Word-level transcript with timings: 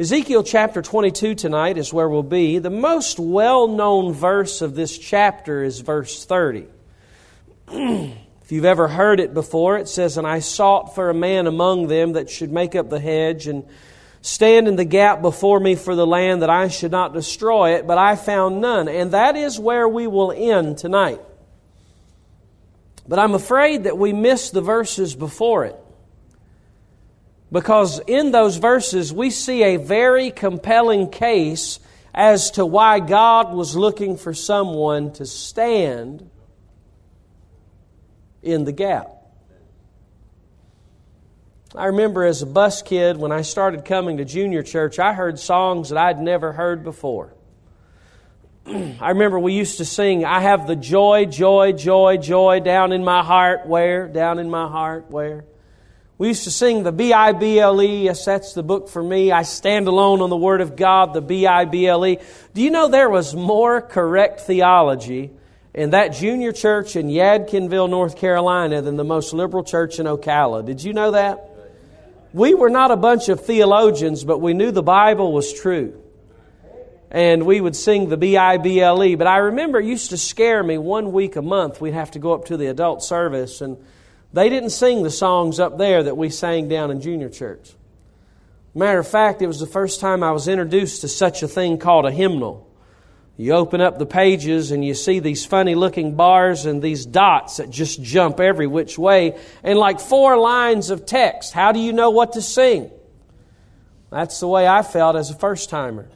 Ezekiel 0.00 0.42
chapter 0.42 0.80
22 0.80 1.34
tonight 1.34 1.76
is 1.76 1.92
where 1.92 2.08
we'll 2.08 2.22
be. 2.22 2.58
The 2.58 2.70
most 2.70 3.18
well 3.18 3.68
known 3.68 4.14
verse 4.14 4.62
of 4.62 4.74
this 4.74 4.96
chapter 4.96 5.62
is 5.62 5.80
verse 5.80 6.24
30. 6.24 6.68
if 7.68 8.50
you've 8.50 8.64
ever 8.64 8.88
heard 8.88 9.20
it 9.20 9.34
before, 9.34 9.76
it 9.76 9.88
says, 9.88 10.16
And 10.16 10.26
I 10.26 10.38
sought 10.38 10.94
for 10.94 11.10
a 11.10 11.14
man 11.14 11.46
among 11.46 11.88
them 11.88 12.14
that 12.14 12.30
should 12.30 12.50
make 12.50 12.74
up 12.74 12.88
the 12.88 12.98
hedge 12.98 13.46
and 13.46 13.62
stand 14.22 14.68
in 14.68 14.76
the 14.76 14.86
gap 14.86 15.20
before 15.20 15.60
me 15.60 15.74
for 15.74 15.94
the 15.94 16.06
land 16.06 16.40
that 16.40 16.48
I 16.48 16.68
should 16.68 16.92
not 16.92 17.12
destroy 17.12 17.74
it, 17.74 17.86
but 17.86 17.98
I 17.98 18.16
found 18.16 18.62
none. 18.62 18.88
And 18.88 19.10
that 19.10 19.36
is 19.36 19.60
where 19.60 19.86
we 19.86 20.06
will 20.06 20.32
end 20.32 20.78
tonight. 20.78 21.20
But 23.06 23.18
I'm 23.18 23.34
afraid 23.34 23.84
that 23.84 23.98
we 23.98 24.14
miss 24.14 24.48
the 24.48 24.62
verses 24.62 25.14
before 25.14 25.66
it. 25.66 25.76
Because 27.52 27.98
in 28.06 28.30
those 28.30 28.56
verses, 28.56 29.12
we 29.12 29.30
see 29.30 29.62
a 29.62 29.76
very 29.76 30.30
compelling 30.30 31.10
case 31.10 31.80
as 32.14 32.52
to 32.52 32.66
why 32.66 33.00
God 33.00 33.54
was 33.54 33.76
looking 33.76 34.16
for 34.16 34.34
someone 34.34 35.12
to 35.14 35.26
stand 35.26 36.28
in 38.42 38.64
the 38.64 38.72
gap. 38.72 39.16
I 41.74 41.86
remember 41.86 42.24
as 42.24 42.42
a 42.42 42.46
bus 42.46 42.82
kid, 42.82 43.16
when 43.16 43.30
I 43.30 43.42
started 43.42 43.84
coming 43.84 44.16
to 44.16 44.24
junior 44.24 44.62
church, 44.62 44.98
I 44.98 45.12
heard 45.12 45.38
songs 45.38 45.90
that 45.90 45.98
I'd 45.98 46.20
never 46.20 46.52
heard 46.52 46.82
before. 46.82 47.32
I 48.66 49.10
remember 49.10 49.38
we 49.38 49.52
used 49.52 49.78
to 49.78 49.84
sing, 49.84 50.24
I 50.24 50.40
have 50.40 50.66
the 50.66 50.74
joy, 50.74 51.26
joy, 51.26 51.72
joy, 51.72 52.16
joy 52.16 52.60
down 52.60 52.92
in 52.92 53.04
my 53.04 53.22
heart. 53.22 53.66
Where? 53.66 54.08
Down 54.08 54.40
in 54.40 54.50
my 54.50 54.68
heart. 54.68 55.10
Where? 55.10 55.44
We 56.20 56.28
used 56.28 56.44
to 56.44 56.50
sing 56.50 56.82
the 56.82 56.92
B 56.92 57.14
I 57.14 57.32
B 57.32 57.58
L 57.58 57.80
E. 57.80 58.04
Yes, 58.04 58.26
that's 58.26 58.52
the 58.52 58.62
book 58.62 58.90
for 58.90 59.02
me. 59.02 59.32
I 59.32 59.40
stand 59.42 59.88
alone 59.88 60.20
on 60.20 60.28
the 60.28 60.36
Word 60.36 60.60
of 60.60 60.76
God, 60.76 61.14
the 61.14 61.22
B 61.22 61.46
I 61.46 61.64
B 61.64 61.86
L 61.86 62.04
E. 62.04 62.18
Do 62.52 62.60
you 62.60 62.70
know 62.70 62.88
there 62.88 63.08
was 63.08 63.34
more 63.34 63.80
correct 63.80 64.40
theology 64.40 65.30
in 65.72 65.90
that 65.90 66.08
junior 66.08 66.52
church 66.52 66.94
in 66.94 67.06
Yadkinville, 67.08 67.88
North 67.88 68.18
Carolina, 68.18 68.82
than 68.82 68.96
the 68.96 69.04
most 69.04 69.32
liberal 69.32 69.64
church 69.64 69.98
in 69.98 70.04
Ocala? 70.04 70.62
Did 70.62 70.84
you 70.84 70.92
know 70.92 71.12
that? 71.12 71.48
We 72.34 72.52
were 72.52 72.68
not 72.68 72.90
a 72.90 72.96
bunch 72.96 73.30
of 73.30 73.42
theologians, 73.46 74.22
but 74.22 74.42
we 74.42 74.52
knew 74.52 74.72
the 74.72 74.82
Bible 74.82 75.32
was 75.32 75.50
true. 75.54 76.02
And 77.10 77.46
we 77.46 77.62
would 77.62 77.74
sing 77.74 78.10
the 78.10 78.18
B 78.18 78.36
I 78.36 78.58
B 78.58 78.82
L 78.82 79.02
E. 79.02 79.14
But 79.14 79.26
I 79.26 79.38
remember 79.38 79.80
it 79.80 79.86
used 79.86 80.10
to 80.10 80.18
scare 80.18 80.62
me 80.62 80.76
one 80.76 81.12
week 81.12 81.36
a 81.36 81.42
month. 81.42 81.80
We'd 81.80 81.94
have 81.94 82.10
to 82.10 82.18
go 82.18 82.34
up 82.34 82.44
to 82.48 82.58
the 82.58 82.66
adult 82.66 83.02
service 83.02 83.62
and 83.62 83.78
they 84.32 84.48
didn't 84.48 84.70
sing 84.70 85.02
the 85.02 85.10
songs 85.10 85.58
up 85.58 85.78
there 85.78 86.02
that 86.04 86.16
we 86.16 86.30
sang 86.30 86.68
down 86.68 86.90
in 86.90 87.00
junior 87.00 87.28
church. 87.28 87.72
Matter 88.74 89.00
of 89.00 89.08
fact, 89.08 89.42
it 89.42 89.48
was 89.48 89.58
the 89.58 89.66
first 89.66 90.00
time 90.00 90.22
I 90.22 90.30
was 90.30 90.46
introduced 90.46 91.00
to 91.00 91.08
such 91.08 91.42
a 91.42 91.48
thing 91.48 91.78
called 91.78 92.06
a 92.06 92.12
hymnal. 92.12 92.68
You 93.36 93.54
open 93.54 93.80
up 93.80 93.98
the 93.98 94.06
pages 94.06 94.70
and 94.70 94.84
you 94.84 94.94
see 94.94 95.18
these 95.18 95.46
funny 95.46 95.74
looking 95.74 96.14
bars 96.14 96.66
and 96.66 96.82
these 96.82 97.06
dots 97.06 97.56
that 97.56 97.70
just 97.70 98.02
jump 98.02 98.38
every 98.38 98.66
which 98.66 98.98
way 98.98 99.38
and 99.62 99.78
like 99.78 99.98
four 99.98 100.36
lines 100.36 100.90
of 100.90 101.06
text. 101.06 101.52
How 101.52 101.72
do 101.72 101.80
you 101.80 101.92
know 101.92 102.10
what 102.10 102.34
to 102.34 102.42
sing? 102.42 102.90
That's 104.10 104.38
the 104.40 104.46
way 104.46 104.68
I 104.68 104.82
felt 104.82 105.16
as 105.16 105.30
a 105.30 105.34
first 105.34 105.70
timer. 105.70 106.08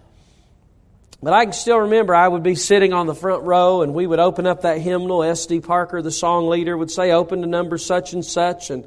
But 1.25 1.33
I 1.33 1.45
can 1.45 1.55
still 1.55 1.79
remember 1.79 2.15
I 2.15 2.29
would 2.29 2.43
be 2.43 2.55
sitting 2.55 2.93
on 2.93 3.07
the 3.07 3.15
front 3.15 3.45
row 3.45 3.81
and 3.81 3.95
we 3.95 4.07
would 4.07 4.19
open 4.19 4.47
up 4.47 4.61
that 4.61 4.83
hymnal. 4.83 5.23
S.D. 5.23 5.61
Parker, 5.61 6.03
the 6.03 6.11
song 6.11 6.49
leader, 6.49 6.77
would 6.77 6.91
say, 6.91 7.13
open 7.13 7.41
to 7.41 7.47
number 7.47 7.79
such 7.79 8.13
and 8.13 8.23
such. 8.23 8.69
And 8.69 8.85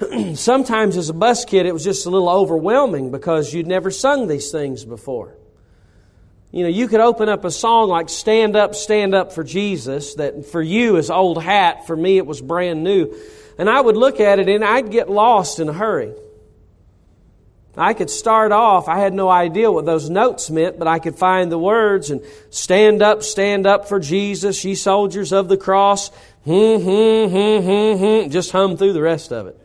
sometimes 0.36 0.96
as 0.96 1.08
a 1.08 1.14
bus 1.14 1.44
kid, 1.44 1.66
it 1.66 1.72
was 1.72 1.84
just 1.84 2.04
a 2.04 2.10
little 2.10 2.28
overwhelming 2.28 3.12
because 3.12 3.54
you'd 3.54 3.68
never 3.68 3.92
sung 3.92 4.26
these 4.26 4.50
things 4.50 4.84
before. 4.84 5.36
You 6.50 6.64
know, 6.64 6.68
you 6.68 6.88
could 6.88 7.00
open 7.00 7.28
up 7.28 7.44
a 7.44 7.50
song 7.50 7.90
like 7.90 8.08
Stand 8.08 8.56
Up, 8.56 8.74
Stand 8.74 9.14
Up 9.14 9.32
for 9.32 9.44
Jesus, 9.44 10.14
that 10.14 10.46
for 10.46 10.60
you 10.60 10.96
is 10.96 11.10
old 11.10 11.40
hat. 11.40 11.86
For 11.86 11.94
me, 11.94 12.16
it 12.16 12.26
was 12.26 12.40
brand 12.40 12.82
new. 12.82 13.14
And 13.56 13.70
I 13.70 13.80
would 13.80 13.96
look 13.96 14.18
at 14.18 14.40
it 14.40 14.48
and 14.48 14.64
I'd 14.64 14.90
get 14.90 15.08
lost 15.08 15.60
in 15.60 15.68
a 15.68 15.72
hurry. 15.72 16.12
I 17.80 17.94
could 17.94 18.10
start 18.10 18.50
off, 18.50 18.88
I 18.88 18.98
had 18.98 19.14
no 19.14 19.28
idea 19.28 19.70
what 19.70 19.86
those 19.86 20.10
notes 20.10 20.50
meant, 20.50 20.78
but 20.78 20.88
I 20.88 20.98
could 20.98 21.16
find 21.16 21.52
the 21.52 21.58
words 21.58 22.10
and 22.10 22.22
stand 22.50 23.02
up, 23.02 23.22
stand 23.22 23.66
up 23.66 23.88
for 23.88 24.00
Jesus, 24.00 24.64
ye 24.64 24.74
soldiers 24.74 25.32
of 25.32 25.48
the 25.48 25.56
cross, 25.56 26.08
hmm, 26.44 26.76
hmm, 26.76 27.26
hmm, 27.28 27.58
hmm, 27.60 27.96
hmm, 27.96 28.30
just 28.30 28.50
hum 28.50 28.76
through 28.76 28.94
the 28.94 29.02
rest 29.02 29.32
of 29.32 29.46
it. 29.46 29.60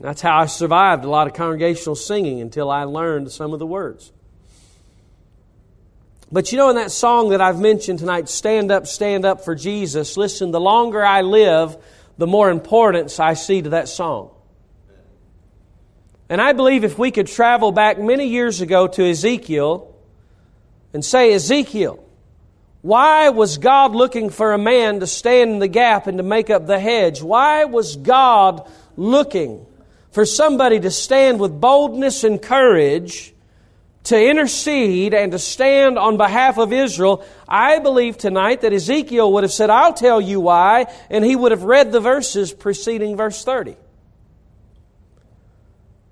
That's 0.00 0.20
how 0.20 0.38
I 0.38 0.46
survived 0.46 1.04
a 1.04 1.10
lot 1.10 1.26
of 1.26 1.34
congregational 1.34 1.96
singing 1.96 2.40
until 2.40 2.70
I 2.70 2.84
learned 2.84 3.32
some 3.32 3.52
of 3.52 3.58
the 3.58 3.66
words. 3.66 4.12
But 6.30 6.52
you 6.52 6.58
know, 6.58 6.70
in 6.70 6.76
that 6.76 6.90
song 6.90 7.30
that 7.30 7.40
I've 7.40 7.58
mentioned 7.58 7.98
tonight, 7.98 8.28
Stand 8.28 8.70
Up, 8.70 8.86
Stand 8.86 9.24
Up 9.24 9.44
for 9.44 9.54
Jesus, 9.54 10.16
listen, 10.16 10.50
the 10.50 10.60
longer 10.60 11.04
I 11.04 11.22
live, 11.22 11.76
the 12.18 12.26
more 12.26 12.50
importance 12.50 13.18
I 13.18 13.34
see 13.34 13.62
to 13.62 13.70
that 13.70 13.88
song. 13.88 14.30
And 16.28 16.40
I 16.40 16.52
believe 16.52 16.84
if 16.84 16.98
we 16.98 17.10
could 17.10 17.26
travel 17.26 17.72
back 17.72 17.98
many 17.98 18.26
years 18.26 18.60
ago 18.60 18.86
to 18.86 19.10
Ezekiel 19.10 19.94
and 20.92 21.04
say, 21.04 21.32
Ezekiel, 21.32 22.04
why 22.82 23.30
was 23.30 23.58
God 23.58 23.94
looking 23.94 24.30
for 24.30 24.52
a 24.52 24.58
man 24.58 25.00
to 25.00 25.06
stand 25.06 25.52
in 25.52 25.58
the 25.58 25.68
gap 25.68 26.06
and 26.06 26.18
to 26.18 26.24
make 26.24 26.50
up 26.50 26.66
the 26.66 26.78
hedge? 26.78 27.22
Why 27.22 27.64
was 27.64 27.96
God 27.96 28.70
looking 28.96 29.64
for 30.12 30.24
somebody 30.24 30.78
to 30.80 30.90
stand 30.90 31.40
with 31.40 31.60
boldness 31.60 32.24
and 32.24 32.40
courage 32.40 33.34
to 34.04 34.22
intercede 34.30 35.12
and 35.12 35.32
to 35.32 35.38
stand 35.38 35.98
on 35.98 36.18
behalf 36.18 36.58
of 36.58 36.72
Israel? 36.72 37.24
I 37.48 37.78
believe 37.78 38.18
tonight 38.18 38.60
that 38.60 38.72
Ezekiel 38.72 39.32
would 39.32 39.44
have 39.44 39.52
said, 39.52 39.70
I'll 39.70 39.94
tell 39.94 40.20
you 40.20 40.40
why, 40.40 40.92
and 41.10 41.24
he 41.24 41.34
would 41.34 41.52
have 41.52 41.64
read 41.64 41.90
the 41.90 42.00
verses 42.00 42.52
preceding 42.52 43.16
verse 43.16 43.42
30. 43.44 43.76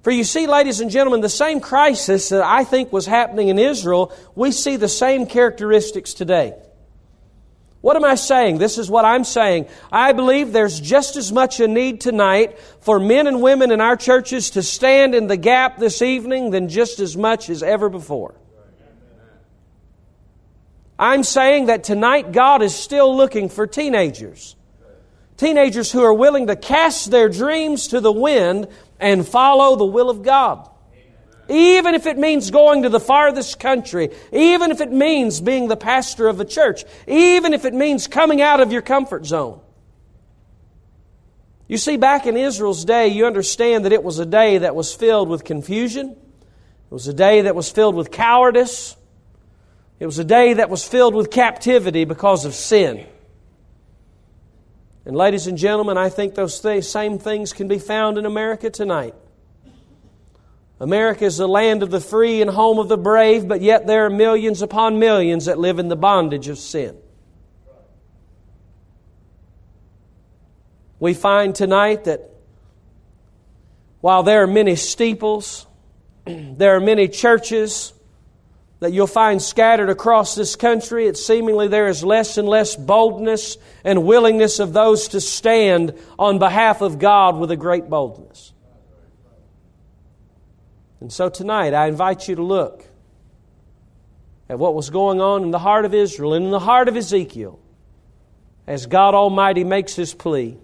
For 0.06 0.12
you 0.12 0.22
see, 0.22 0.46
ladies 0.46 0.78
and 0.78 0.88
gentlemen, 0.88 1.20
the 1.20 1.28
same 1.28 1.58
crisis 1.58 2.28
that 2.28 2.40
I 2.40 2.62
think 2.62 2.92
was 2.92 3.06
happening 3.06 3.48
in 3.48 3.58
Israel, 3.58 4.12
we 4.36 4.52
see 4.52 4.76
the 4.76 4.86
same 4.86 5.26
characteristics 5.26 6.14
today. 6.14 6.54
What 7.80 7.96
am 7.96 8.04
I 8.04 8.14
saying? 8.14 8.58
This 8.58 8.78
is 8.78 8.88
what 8.88 9.04
I'm 9.04 9.24
saying. 9.24 9.66
I 9.90 10.12
believe 10.12 10.52
there's 10.52 10.78
just 10.78 11.16
as 11.16 11.32
much 11.32 11.58
a 11.58 11.66
need 11.66 12.00
tonight 12.00 12.56
for 12.82 13.00
men 13.00 13.26
and 13.26 13.42
women 13.42 13.72
in 13.72 13.80
our 13.80 13.96
churches 13.96 14.50
to 14.50 14.62
stand 14.62 15.16
in 15.16 15.26
the 15.26 15.36
gap 15.36 15.78
this 15.78 16.00
evening 16.00 16.50
than 16.50 16.68
just 16.68 17.00
as 17.00 17.16
much 17.16 17.50
as 17.50 17.64
ever 17.64 17.88
before. 17.88 18.36
I'm 21.00 21.24
saying 21.24 21.66
that 21.66 21.82
tonight 21.82 22.30
God 22.30 22.62
is 22.62 22.76
still 22.76 23.16
looking 23.16 23.48
for 23.48 23.66
teenagers. 23.66 24.54
Teenagers 25.36 25.90
who 25.90 26.02
are 26.02 26.14
willing 26.14 26.46
to 26.46 26.54
cast 26.54 27.10
their 27.10 27.28
dreams 27.28 27.88
to 27.88 28.00
the 28.00 28.12
wind 28.12 28.68
and 28.98 29.26
follow 29.26 29.76
the 29.76 29.84
will 29.84 30.10
of 30.10 30.22
God. 30.22 30.68
Even 31.48 31.94
if 31.94 32.06
it 32.06 32.18
means 32.18 32.50
going 32.50 32.82
to 32.82 32.88
the 32.88 32.98
farthest 32.98 33.60
country, 33.60 34.10
even 34.32 34.72
if 34.72 34.80
it 34.80 34.90
means 34.90 35.40
being 35.40 35.68
the 35.68 35.76
pastor 35.76 36.26
of 36.26 36.40
a 36.40 36.44
church, 36.44 36.84
even 37.06 37.54
if 37.54 37.64
it 37.64 37.72
means 37.72 38.08
coming 38.08 38.42
out 38.42 38.60
of 38.60 38.72
your 38.72 38.82
comfort 38.82 39.24
zone. 39.24 39.60
You 41.68 41.78
see, 41.78 41.96
back 41.96 42.26
in 42.26 42.36
Israel's 42.36 42.84
day, 42.84 43.08
you 43.08 43.26
understand 43.26 43.84
that 43.84 43.92
it 43.92 44.02
was 44.02 44.18
a 44.18 44.26
day 44.26 44.58
that 44.58 44.74
was 44.74 44.94
filled 44.94 45.28
with 45.28 45.44
confusion. 45.44 46.10
It 46.10 46.94
was 46.94 47.08
a 47.08 47.14
day 47.14 47.42
that 47.42 47.54
was 47.54 47.70
filled 47.70 47.94
with 47.94 48.10
cowardice. 48.10 48.96
It 49.98 50.06
was 50.06 50.18
a 50.18 50.24
day 50.24 50.54
that 50.54 50.68
was 50.68 50.86
filled 50.86 51.14
with 51.14 51.30
captivity 51.30 52.04
because 52.04 52.44
of 52.44 52.54
sin. 52.54 53.06
And, 55.06 55.16
ladies 55.16 55.46
and 55.46 55.56
gentlemen, 55.56 55.96
I 55.96 56.08
think 56.08 56.34
those 56.34 56.58
th- 56.58 56.84
same 56.84 57.20
things 57.20 57.52
can 57.52 57.68
be 57.68 57.78
found 57.78 58.18
in 58.18 58.26
America 58.26 58.70
tonight. 58.70 59.14
America 60.80 61.24
is 61.24 61.36
the 61.36 61.46
land 61.46 61.84
of 61.84 61.92
the 61.92 62.00
free 62.00 62.42
and 62.42 62.50
home 62.50 62.80
of 62.80 62.88
the 62.88 62.98
brave, 62.98 63.46
but 63.46 63.62
yet 63.62 63.86
there 63.86 64.04
are 64.06 64.10
millions 64.10 64.62
upon 64.62 64.98
millions 64.98 65.44
that 65.44 65.58
live 65.58 65.78
in 65.78 65.86
the 65.86 65.96
bondage 65.96 66.48
of 66.48 66.58
sin. 66.58 66.96
We 70.98 71.14
find 71.14 71.54
tonight 71.54 72.04
that 72.04 72.28
while 74.00 74.24
there 74.24 74.42
are 74.42 74.48
many 74.48 74.74
steeples, 74.74 75.68
there 76.24 76.74
are 76.74 76.80
many 76.80 77.06
churches, 77.06 77.92
that 78.80 78.92
you'll 78.92 79.06
find 79.06 79.40
scattered 79.40 79.88
across 79.88 80.34
this 80.34 80.54
country. 80.54 81.06
It 81.06 81.16
seemingly 81.16 81.68
there 81.68 81.88
is 81.88 82.04
less 82.04 82.36
and 82.36 82.46
less 82.46 82.76
boldness 82.76 83.56
and 83.84 84.04
willingness 84.04 84.58
of 84.58 84.72
those 84.72 85.08
to 85.08 85.20
stand 85.20 85.98
on 86.18 86.38
behalf 86.38 86.82
of 86.82 86.98
God 86.98 87.38
with 87.38 87.50
a 87.50 87.56
great 87.56 87.88
boldness. 87.88 88.52
And 91.00 91.12
so 91.12 91.28
tonight 91.28 91.72
I 91.72 91.88
invite 91.88 92.28
you 92.28 92.36
to 92.36 92.42
look 92.42 92.84
at 94.48 94.58
what 94.58 94.74
was 94.74 94.90
going 94.90 95.20
on 95.20 95.42
in 95.42 95.50
the 95.50 95.58
heart 95.58 95.84
of 95.84 95.94
Israel 95.94 96.34
and 96.34 96.44
in 96.44 96.50
the 96.50 96.58
heart 96.58 96.88
of 96.88 96.96
Ezekiel 96.96 97.58
as 98.66 98.86
God 98.86 99.14
Almighty 99.14 99.64
makes 99.64 99.94
his 99.94 100.12
plea. 100.12 100.58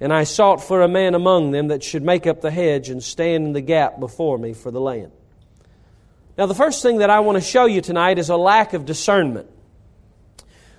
And 0.00 0.12
I 0.12 0.24
sought 0.24 0.62
for 0.62 0.82
a 0.82 0.88
man 0.88 1.14
among 1.14 1.50
them 1.50 1.68
that 1.68 1.82
should 1.82 2.02
make 2.02 2.26
up 2.26 2.40
the 2.40 2.52
hedge 2.52 2.88
and 2.88 3.02
stand 3.02 3.46
in 3.46 3.52
the 3.52 3.60
gap 3.60 3.98
before 3.98 4.38
me 4.38 4.52
for 4.52 4.70
the 4.70 4.80
land. 4.80 5.10
Now, 6.38 6.46
the 6.46 6.54
first 6.54 6.84
thing 6.84 6.98
that 6.98 7.10
I 7.10 7.18
want 7.18 7.36
to 7.36 7.42
show 7.42 7.66
you 7.66 7.80
tonight 7.80 8.16
is 8.16 8.28
a 8.28 8.36
lack 8.36 8.72
of 8.72 8.86
discernment. 8.86 9.50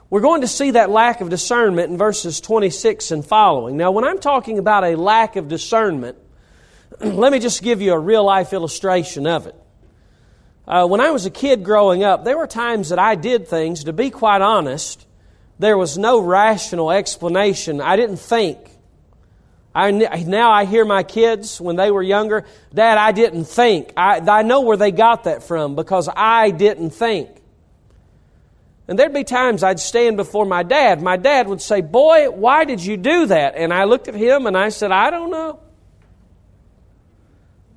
We're 0.10 0.22
going 0.22 0.40
to 0.40 0.48
see 0.48 0.72
that 0.72 0.90
lack 0.90 1.20
of 1.20 1.30
discernment 1.30 1.92
in 1.92 1.98
verses 1.98 2.40
26 2.40 3.12
and 3.12 3.26
following. 3.26 3.76
Now, 3.76 3.92
when 3.92 4.06
I'm 4.06 4.20
talking 4.20 4.58
about 4.58 4.86
a 4.86 4.96
lack 4.96 5.36
of 5.36 5.50
discernment, 5.50 6.18
let 7.02 7.34
me 7.34 7.40
just 7.40 7.62
give 7.62 7.82
you 7.82 7.92
a 7.92 8.00
real 8.00 8.24
life 8.24 8.54
illustration 8.54 9.28
of 9.28 9.48
it. 9.48 9.56
Uh, 10.66 10.88
when 10.88 11.02
I 11.02 11.12
was 11.12 11.26
a 11.26 11.30
kid 11.30 11.66
growing 11.66 12.06
up, 12.06 12.24
there 12.24 12.38
were 12.38 12.48
times 12.48 12.88
that 12.88 13.00
I 13.00 13.16
did 13.16 13.50
things, 13.50 13.84
to 13.84 13.92
be 13.92 14.12
quite 14.12 14.42
honest, 14.42 15.06
there 15.60 15.78
was 15.78 15.98
no 15.98 16.22
rational 16.22 16.90
explanation. 16.90 17.82
I 17.82 17.98
didn't 17.98 18.18
think. 18.18 18.60
I, 19.74 19.92
now 19.92 20.52
I 20.52 20.66
hear 20.66 20.84
my 20.84 21.04
kids 21.04 21.62
when 21.62 21.76
they 21.76 21.92
were 21.92 22.02
younger, 22.02 22.46
Dad, 22.74 22.98
I 22.98 23.12
didn't 23.12 23.46
think. 23.46 23.94
I, 23.96 24.20
I 24.20 24.42
know 24.42 24.62
where 24.62 24.78
they 24.78 24.92
got 24.92 25.26
that 25.26 25.44
from 25.44 25.76
because 25.76 26.10
I 26.14 26.52
didn't 26.52 26.90
think. 26.90 27.30
And 28.88 28.98
there'd 28.98 29.14
be 29.14 29.24
times 29.24 29.62
I'd 29.62 29.80
stand 29.80 30.18
before 30.18 30.46
my 30.46 30.64
dad. 30.64 31.00
My 31.00 31.16
dad 31.16 31.48
would 31.48 31.62
say, 31.62 31.82
Boy, 31.82 32.32
why 32.32 32.66
did 32.66 32.84
you 32.84 32.98
do 32.98 33.28
that? 33.28 33.54
And 33.56 33.72
I 33.72 33.84
looked 33.84 34.08
at 34.08 34.16
him 34.16 34.48
and 34.48 34.58
I 34.58 34.70
said, 34.70 34.92
I 34.92 35.12
don't 35.12 35.30
know. 35.30 35.60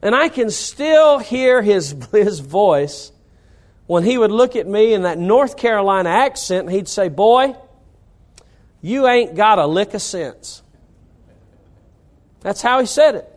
And 0.00 0.14
I 0.14 0.30
can 0.30 0.50
still 0.50 1.18
hear 1.18 1.60
his, 1.60 1.94
his 2.12 2.40
voice 2.40 3.12
when 3.86 4.04
he 4.04 4.16
would 4.16 4.32
look 4.32 4.56
at 4.56 4.66
me 4.66 4.94
in 4.94 5.02
that 5.02 5.18
North 5.18 5.58
Carolina 5.58 6.08
accent 6.08 6.66
and 6.66 6.74
he'd 6.74 6.88
say, 6.88 7.10
Boy, 7.10 7.54
you 8.80 9.06
ain't 9.06 9.34
got 9.34 9.58
a 9.58 9.66
lick 9.66 9.92
of 9.92 10.00
sense. 10.00 10.61
That's 12.42 12.62
how 12.62 12.80
he 12.80 12.86
said 12.86 13.16
it. 13.16 13.28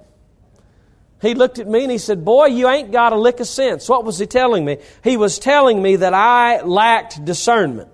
He 1.22 1.34
looked 1.34 1.60
at 1.60 1.68
me 1.68 1.84
and 1.84 1.92
he 1.92 1.98
said, 1.98 2.26
Boy, 2.26 2.48
you 2.48 2.68
ain't 2.70 2.92
got 2.92 3.14
a 3.14 3.16
lick 3.16 3.40
of 3.40 3.48
sense. 3.48 3.88
What 3.88 4.04
was 4.04 4.20
he 4.20 4.26
telling 4.26 4.66
me? 4.66 4.78
He 5.04 5.18
was 5.18 5.40
telling 5.40 5.82
me 5.82 5.96
that 5.98 6.14
I 6.14 6.62
lacked 6.62 7.24
discernment. 7.24 7.90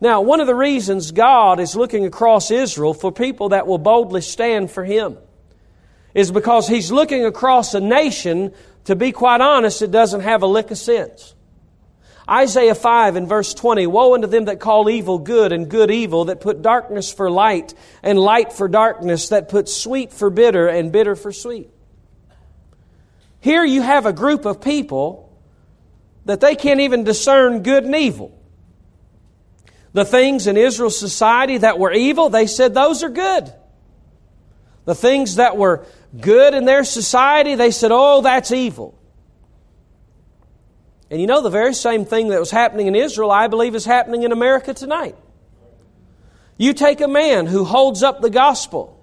Now, 0.00 0.20
one 0.20 0.40
of 0.40 0.46
the 0.46 0.54
reasons 0.54 1.10
God 1.10 1.60
is 1.60 1.74
looking 1.74 2.04
across 2.04 2.50
Israel 2.50 2.94
for 2.94 3.10
people 3.10 3.50
that 3.50 3.66
will 3.66 3.78
boldly 3.78 4.20
stand 4.20 4.70
for 4.70 4.84
Him 4.84 5.18
is 6.14 6.30
because 6.30 6.68
He's 6.68 6.92
looking 6.92 7.24
across 7.24 7.74
a 7.74 7.80
nation, 7.80 8.52
to 8.84 8.94
be 8.94 9.10
quite 9.10 9.40
honest, 9.40 9.82
it 9.82 9.90
doesn't 9.90 10.20
have 10.20 10.42
a 10.42 10.46
lick 10.46 10.70
of 10.70 10.78
sense. 10.78 11.34
Isaiah 12.28 12.74
5 12.74 13.16
and 13.16 13.28
verse 13.28 13.54
20 13.54 13.86
Woe 13.86 14.14
unto 14.14 14.26
them 14.26 14.46
that 14.46 14.60
call 14.60 14.90
evil 14.90 15.18
good 15.18 15.52
and 15.52 15.68
good 15.68 15.90
evil, 15.90 16.26
that 16.26 16.40
put 16.40 16.60
darkness 16.60 17.12
for 17.12 17.30
light 17.30 17.74
and 18.02 18.18
light 18.18 18.52
for 18.52 18.68
darkness, 18.68 19.30
that 19.30 19.48
put 19.48 19.68
sweet 19.68 20.12
for 20.12 20.28
bitter 20.28 20.68
and 20.68 20.92
bitter 20.92 21.16
for 21.16 21.32
sweet. 21.32 21.70
Here 23.40 23.64
you 23.64 23.82
have 23.82 24.04
a 24.04 24.12
group 24.12 24.44
of 24.44 24.60
people 24.60 25.32
that 26.24 26.40
they 26.40 26.54
can't 26.54 26.80
even 26.80 27.04
discern 27.04 27.62
good 27.62 27.84
and 27.84 27.94
evil. 27.94 28.38
The 29.94 30.04
things 30.04 30.46
in 30.46 30.56
Israel's 30.56 30.98
society 30.98 31.58
that 31.58 31.78
were 31.78 31.92
evil, 31.92 32.28
they 32.28 32.46
said 32.46 32.74
those 32.74 33.02
are 33.02 33.08
good. 33.08 33.50
The 34.84 34.94
things 34.94 35.36
that 35.36 35.56
were 35.56 35.86
good 36.18 36.54
in 36.54 36.64
their 36.64 36.84
society, 36.84 37.54
they 37.54 37.70
said, 37.70 37.90
oh, 37.92 38.20
that's 38.22 38.52
evil. 38.52 38.97
And 41.10 41.20
you 41.20 41.26
know, 41.26 41.42
the 41.42 41.50
very 41.50 41.74
same 41.74 42.04
thing 42.04 42.28
that 42.28 42.40
was 42.40 42.50
happening 42.50 42.86
in 42.86 42.94
Israel, 42.94 43.30
I 43.30 43.46
believe, 43.48 43.74
is 43.74 43.84
happening 43.84 44.24
in 44.24 44.32
America 44.32 44.74
tonight. 44.74 45.16
You 46.56 46.72
take 46.72 47.00
a 47.00 47.08
man 47.08 47.46
who 47.46 47.64
holds 47.64 48.02
up 48.02 48.20
the 48.20 48.30
gospel 48.30 48.98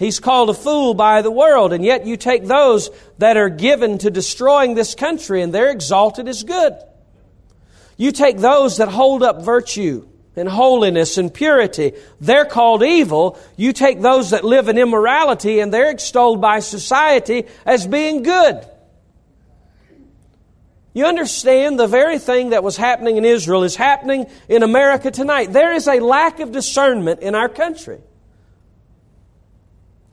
He's 0.00 0.18
called 0.18 0.48
a 0.48 0.54
fool 0.54 0.94
by 0.94 1.20
the 1.20 1.30
world, 1.30 1.74
and 1.74 1.84
yet 1.84 2.06
you 2.06 2.16
take 2.16 2.46
those 2.46 2.88
that 3.18 3.36
are 3.36 3.50
given 3.50 3.98
to 3.98 4.10
destroying 4.10 4.74
this 4.74 4.94
country 4.94 5.42
and 5.42 5.52
they're 5.52 5.70
exalted 5.70 6.26
as 6.26 6.42
good. 6.42 6.74
You 7.98 8.10
take 8.10 8.38
those 8.38 8.78
that 8.78 8.88
hold 8.88 9.22
up 9.22 9.42
virtue 9.42 10.08
and 10.36 10.48
holiness 10.48 11.18
and 11.18 11.32
purity, 11.32 11.92
they're 12.18 12.46
called 12.46 12.82
evil. 12.82 13.38
You 13.58 13.74
take 13.74 14.00
those 14.00 14.30
that 14.30 14.42
live 14.42 14.68
in 14.68 14.78
immorality 14.78 15.60
and 15.60 15.70
they're 15.70 15.90
extolled 15.90 16.40
by 16.40 16.60
society 16.60 17.44
as 17.66 17.86
being 17.86 18.22
good. 18.22 18.64
You 20.92 21.06
understand 21.06 21.78
the 21.78 21.86
very 21.86 22.18
thing 22.18 22.50
that 22.50 22.64
was 22.64 22.76
happening 22.76 23.16
in 23.16 23.24
Israel 23.24 23.62
is 23.62 23.76
happening 23.76 24.26
in 24.48 24.62
America 24.62 25.10
tonight. 25.10 25.52
There 25.52 25.72
is 25.72 25.86
a 25.86 26.00
lack 26.00 26.40
of 26.40 26.50
discernment 26.50 27.20
in 27.20 27.34
our 27.34 27.48
country. 27.48 28.00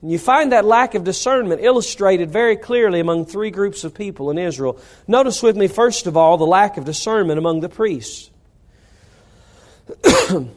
And 0.00 0.12
you 0.12 0.18
find 0.18 0.52
that 0.52 0.64
lack 0.64 0.94
of 0.94 1.02
discernment 1.02 1.62
illustrated 1.62 2.30
very 2.30 2.56
clearly 2.56 3.00
among 3.00 3.26
three 3.26 3.50
groups 3.50 3.82
of 3.82 3.94
people 3.94 4.30
in 4.30 4.38
Israel. 4.38 4.80
Notice 5.08 5.42
with 5.42 5.56
me, 5.56 5.66
first 5.66 6.06
of 6.06 6.16
all, 6.16 6.36
the 6.36 6.46
lack 6.46 6.76
of 6.76 6.84
discernment 6.84 7.38
among 7.38 7.60
the 7.60 7.68
priests. 7.68 8.30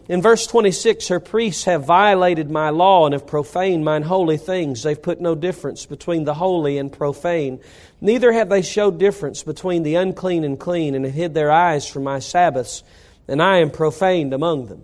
In 0.09 0.21
verse 0.21 0.45
26, 0.47 1.07
her 1.07 1.19
priests 1.19 1.63
have 1.63 1.85
violated 1.85 2.51
my 2.51 2.69
law 2.69 3.05
and 3.05 3.13
have 3.13 3.25
profaned 3.25 3.85
mine 3.85 4.03
holy 4.03 4.37
things. 4.37 4.83
They've 4.83 5.01
put 5.01 5.21
no 5.21 5.35
difference 5.35 5.85
between 5.85 6.25
the 6.25 6.33
holy 6.33 6.77
and 6.77 6.91
profane. 6.91 7.59
Neither 8.01 8.31
have 8.33 8.49
they 8.49 8.61
showed 8.61 8.99
difference 8.99 9.43
between 9.43 9.83
the 9.83 9.95
unclean 9.95 10.43
and 10.43 10.59
clean, 10.59 10.95
and 10.95 11.05
have 11.05 11.13
hid 11.13 11.33
their 11.33 11.51
eyes 11.51 11.87
from 11.87 12.03
my 12.03 12.19
Sabbaths, 12.19 12.83
and 13.27 13.41
I 13.41 13.59
am 13.59 13.71
profaned 13.71 14.33
among 14.33 14.67
them. 14.67 14.83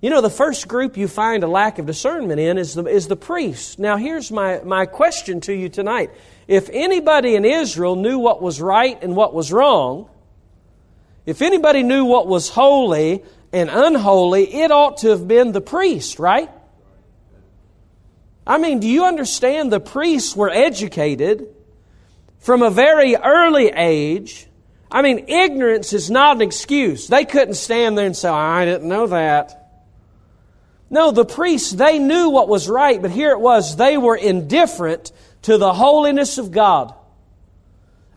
You 0.00 0.10
know, 0.10 0.20
the 0.20 0.30
first 0.30 0.68
group 0.68 0.96
you 0.96 1.08
find 1.08 1.42
a 1.42 1.48
lack 1.48 1.78
of 1.78 1.86
discernment 1.86 2.40
in 2.40 2.56
is 2.56 2.74
the, 2.74 2.84
is 2.84 3.08
the 3.08 3.16
priests. 3.16 3.78
Now, 3.78 3.96
here's 3.96 4.30
my, 4.30 4.60
my 4.64 4.86
question 4.86 5.40
to 5.42 5.52
you 5.52 5.68
tonight. 5.68 6.10
If 6.46 6.70
anybody 6.72 7.34
in 7.34 7.44
Israel 7.44 7.96
knew 7.96 8.18
what 8.18 8.40
was 8.40 8.60
right 8.60 9.00
and 9.02 9.16
what 9.16 9.34
was 9.34 9.52
wrong, 9.52 10.08
if 11.28 11.42
anybody 11.42 11.82
knew 11.82 12.06
what 12.06 12.26
was 12.26 12.48
holy 12.48 13.22
and 13.52 13.68
unholy, 13.68 14.44
it 14.50 14.70
ought 14.70 14.96
to 14.98 15.08
have 15.10 15.28
been 15.28 15.52
the 15.52 15.60
priest, 15.60 16.18
right? 16.18 16.50
I 18.46 18.56
mean, 18.56 18.80
do 18.80 18.88
you 18.88 19.04
understand 19.04 19.70
the 19.70 19.78
priests 19.78 20.34
were 20.34 20.48
educated 20.48 21.54
from 22.38 22.62
a 22.62 22.70
very 22.70 23.14
early 23.14 23.68
age? 23.68 24.46
I 24.90 25.02
mean, 25.02 25.26
ignorance 25.28 25.92
is 25.92 26.10
not 26.10 26.36
an 26.36 26.40
excuse. 26.40 27.08
They 27.08 27.26
couldn't 27.26 27.56
stand 27.56 27.98
there 27.98 28.06
and 28.06 28.16
say, 28.16 28.30
I 28.30 28.64
didn't 28.64 28.88
know 28.88 29.08
that. 29.08 29.82
No, 30.88 31.10
the 31.10 31.26
priests, 31.26 31.72
they 31.72 31.98
knew 31.98 32.30
what 32.30 32.48
was 32.48 32.70
right, 32.70 33.02
but 33.02 33.10
here 33.10 33.32
it 33.32 33.40
was, 33.40 33.76
they 33.76 33.98
were 33.98 34.16
indifferent 34.16 35.12
to 35.42 35.58
the 35.58 35.74
holiness 35.74 36.38
of 36.38 36.52
God. 36.52 36.94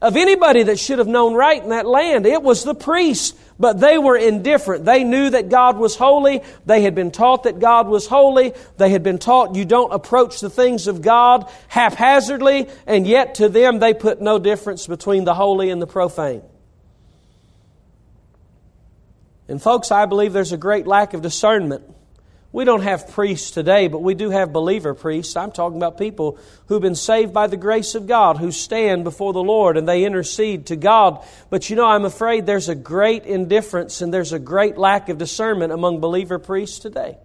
Of 0.01 0.17
anybody 0.17 0.63
that 0.63 0.79
should 0.79 0.97
have 0.97 1.07
known 1.07 1.35
right 1.35 1.61
in 1.61 1.69
that 1.69 1.85
land, 1.85 2.25
it 2.25 2.41
was 2.41 2.63
the 2.63 2.73
priests, 2.73 3.37
but 3.59 3.79
they 3.79 3.99
were 3.99 4.17
indifferent. 4.17 4.83
They 4.83 5.03
knew 5.03 5.29
that 5.29 5.49
God 5.49 5.77
was 5.77 5.95
holy. 5.95 6.41
They 6.65 6.81
had 6.81 6.95
been 6.95 7.11
taught 7.11 7.43
that 7.43 7.59
God 7.59 7.87
was 7.87 8.07
holy. 8.07 8.53
They 8.77 8.89
had 8.89 9.03
been 9.03 9.19
taught 9.19 9.55
you 9.55 9.63
don't 9.63 9.93
approach 9.93 10.39
the 10.39 10.49
things 10.49 10.87
of 10.87 11.03
God 11.03 11.47
haphazardly, 11.67 12.67
and 12.87 13.05
yet 13.05 13.35
to 13.35 13.47
them 13.47 13.77
they 13.77 13.93
put 13.93 14.19
no 14.19 14.39
difference 14.39 14.87
between 14.87 15.23
the 15.23 15.35
holy 15.35 15.69
and 15.69 15.79
the 15.79 15.87
profane. 15.87 16.41
And 19.47 19.61
folks, 19.61 19.91
I 19.91 20.07
believe 20.07 20.33
there's 20.33 20.53
a 20.53 20.57
great 20.57 20.87
lack 20.87 21.13
of 21.13 21.21
discernment 21.21 21.83
we 22.53 22.65
don't 22.65 22.81
have 22.81 23.09
priests 23.09 23.51
today, 23.51 23.87
but 23.87 24.01
we 24.01 24.13
do 24.13 24.29
have 24.29 24.51
believer 24.51 24.93
priests. 24.93 25.37
I'm 25.37 25.51
talking 25.51 25.77
about 25.77 25.97
people 25.97 26.37
who've 26.67 26.81
been 26.81 26.95
saved 26.95 27.33
by 27.33 27.47
the 27.47 27.55
grace 27.55 27.95
of 27.95 28.07
God, 28.07 28.37
who 28.37 28.51
stand 28.51 29.05
before 29.05 29.31
the 29.31 29.43
Lord 29.43 29.77
and 29.77 29.87
they 29.87 30.03
intercede 30.03 30.65
to 30.65 30.75
God. 30.75 31.25
But 31.49 31.69
you 31.69 31.77
know, 31.77 31.85
I'm 31.85 32.03
afraid 32.03 32.45
there's 32.45 32.67
a 32.67 32.75
great 32.75 33.25
indifference 33.25 34.01
and 34.01 34.13
there's 34.13 34.33
a 34.33 34.39
great 34.39 34.77
lack 34.77 35.07
of 35.07 35.17
discernment 35.17 35.71
among 35.71 36.01
believer 36.01 36.39
priests 36.39 36.79
today. 36.79 37.17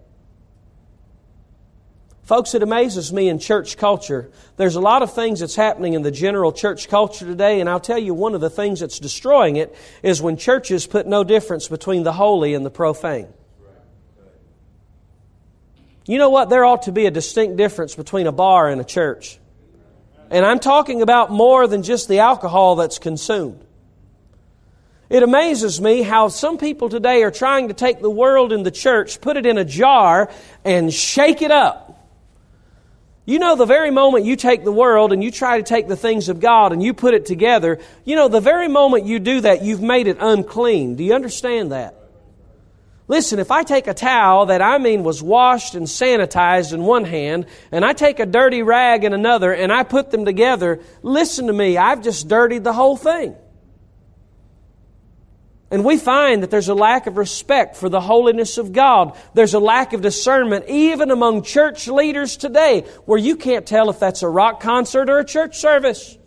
Folks, 2.23 2.53
it 2.53 2.63
amazes 2.63 3.11
me 3.11 3.27
in 3.27 3.39
church 3.39 3.77
culture. 3.77 4.29
There's 4.55 4.75
a 4.75 4.81
lot 4.81 5.01
of 5.01 5.13
things 5.13 5.41
that's 5.41 5.55
happening 5.55 5.93
in 5.93 6.03
the 6.03 6.11
general 6.11 6.51
church 6.51 6.89
culture 6.89 7.25
today, 7.25 7.61
and 7.61 7.69
I'll 7.69 7.79
tell 7.79 7.97
you 7.97 8.13
one 8.13 8.35
of 8.35 8.41
the 8.41 8.49
things 8.49 8.81
that's 8.81 8.99
destroying 8.99 9.55
it 9.57 9.73
is 10.03 10.21
when 10.21 10.35
churches 10.35 10.87
put 10.87 11.07
no 11.07 11.23
difference 11.23 11.69
between 11.69 12.03
the 12.03 12.11
holy 12.11 12.53
and 12.53 12.65
the 12.65 12.69
profane. 12.69 13.27
You 16.07 16.17
know 16.17 16.29
what? 16.29 16.49
There 16.49 16.65
ought 16.65 16.83
to 16.83 16.91
be 16.91 17.05
a 17.05 17.11
distinct 17.11 17.57
difference 17.57 17.93
between 17.93 18.27
a 18.27 18.31
bar 18.31 18.69
and 18.69 18.79
a 18.79 18.85
church. 18.85 19.39
And 20.29 20.45
I'm 20.45 20.59
talking 20.59 21.01
about 21.01 21.31
more 21.31 21.67
than 21.67 21.83
just 21.83 22.07
the 22.07 22.19
alcohol 22.19 22.77
that's 22.77 22.97
consumed. 22.97 23.63
It 25.09 25.23
amazes 25.23 25.79
me 25.79 26.01
how 26.01 26.27
some 26.29 26.57
people 26.57 26.89
today 26.89 27.23
are 27.23 27.31
trying 27.31 27.69
to 27.69 27.73
take 27.73 28.01
the 28.01 28.09
world 28.09 28.51
and 28.51 28.65
the 28.65 28.71
church, 28.71 29.21
put 29.21 29.37
it 29.37 29.45
in 29.45 29.57
a 29.57 29.63
jar, 29.63 30.29
and 30.65 30.93
shake 30.93 31.41
it 31.41 31.51
up. 31.51 31.85
You 33.25 33.39
know, 33.39 33.57
the 33.57 33.65
very 33.65 33.91
moment 33.91 34.23
you 34.23 34.37
take 34.37 34.63
the 34.63 34.71
world 34.71 35.11
and 35.11 35.21
you 35.21 35.31
try 35.31 35.57
to 35.57 35.63
take 35.63 35.89
the 35.89 35.97
things 35.97 36.29
of 36.29 36.39
God 36.39 36.71
and 36.71 36.81
you 36.81 36.93
put 36.93 37.13
it 37.13 37.25
together, 37.25 37.79
you 38.05 38.15
know, 38.15 38.29
the 38.29 38.39
very 38.39 38.69
moment 38.69 39.05
you 39.05 39.19
do 39.19 39.41
that, 39.41 39.63
you've 39.63 39.81
made 39.81 40.07
it 40.07 40.17
unclean. 40.19 40.95
Do 40.95 41.03
you 41.03 41.13
understand 41.13 41.73
that? 41.73 42.06
Listen, 43.09 43.39
if 43.39 43.51
I 43.51 43.63
take 43.63 43.87
a 43.87 43.93
towel 43.93 44.47
that 44.47 44.61
I 44.61 44.77
mean 44.79 45.03
was 45.03 45.23
washed 45.23 45.75
and 45.75 45.87
sanitized 45.87 46.73
in 46.73 46.83
one 46.83 47.05
hand, 47.05 47.45
and 47.71 47.85
I 47.85 47.93
take 47.93 48.19
a 48.19 48.25
dirty 48.25 48.63
rag 48.63 49.05
in 49.05 49.13
another, 49.13 49.53
and 49.53 49.71
I 49.71 49.83
put 49.83 50.11
them 50.11 50.25
together, 50.25 50.81
listen 51.01 51.47
to 51.47 51.53
me, 51.53 51.77
I've 51.77 52.03
just 52.03 52.27
dirtied 52.27 52.65
the 52.65 52.73
whole 52.73 52.97
thing. 52.97 53.35
And 55.69 55.83
we 55.83 55.97
find 55.97 56.43
that 56.43 56.51
there's 56.51 56.69
a 56.69 56.73
lack 56.73 57.07
of 57.07 57.17
respect 57.17 57.75
for 57.75 57.89
the 57.89 57.99
holiness 57.99 58.57
of 58.57 58.71
God. 58.71 59.17
There's 59.33 59.53
a 59.53 59.59
lack 59.59 59.93
of 59.93 60.01
discernment 60.01 60.65
even 60.69 61.11
among 61.11 61.43
church 61.43 61.87
leaders 61.87 62.37
today 62.37 62.81
where 63.05 63.19
you 63.19 63.35
can't 63.35 63.65
tell 63.65 63.89
if 63.89 63.99
that's 63.99 64.21
a 64.21 64.29
rock 64.29 64.61
concert 64.61 65.09
or 65.09 65.19
a 65.19 65.25
church 65.25 65.57
service. 65.57 66.17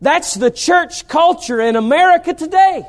That's 0.00 0.34
the 0.34 0.50
church 0.50 1.08
culture 1.08 1.60
in 1.60 1.74
America 1.74 2.34
today. 2.34 2.84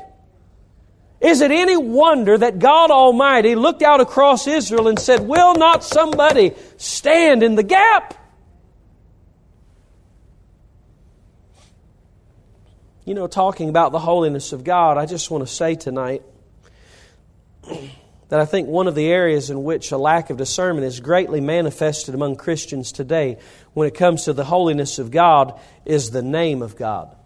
Is 1.20 1.40
it 1.40 1.50
any 1.50 1.76
wonder 1.76 2.38
that 2.38 2.58
God 2.58 2.90
Almighty 2.90 3.56
looked 3.56 3.82
out 3.82 4.00
across 4.00 4.46
Israel 4.46 4.86
and 4.86 4.98
said, 4.98 5.20
Will 5.20 5.54
not 5.54 5.82
somebody 5.82 6.54
stand 6.76 7.42
in 7.42 7.56
the 7.56 7.64
gap? 7.64 8.14
You 13.04 13.14
know, 13.14 13.26
talking 13.26 13.68
about 13.68 13.90
the 13.90 13.98
holiness 13.98 14.52
of 14.52 14.62
God, 14.62 14.96
I 14.96 15.06
just 15.06 15.30
want 15.30 15.46
to 15.46 15.52
say 15.52 15.74
tonight 15.74 16.22
that 18.28 18.38
I 18.38 18.44
think 18.44 18.68
one 18.68 18.86
of 18.86 18.94
the 18.94 19.06
areas 19.10 19.50
in 19.50 19.64
which 19.64 19.90
a 19.90 19.98
lack 19.98 20.30
of 20.30 20.36
discernment 20.36 20.86
is 20.86 21.00
greatly 21.00 21.40
manifested 21.40 22.14
among 22.14 22.36
Christians 22.36 22.92
today 22.92 23.38
when 23.72 23.88
it 23.88 23.94
comes 23.94 24.24
to 24.24 24.34
the 24.34 24.44
holiness 24.44 24.98
of 24.98 25.10
God 25.10 25.58
is 25.84 26.10
the 26.10 26.22
name 26.22 26.62
of 26.62 26.76
God. 26.76 27.17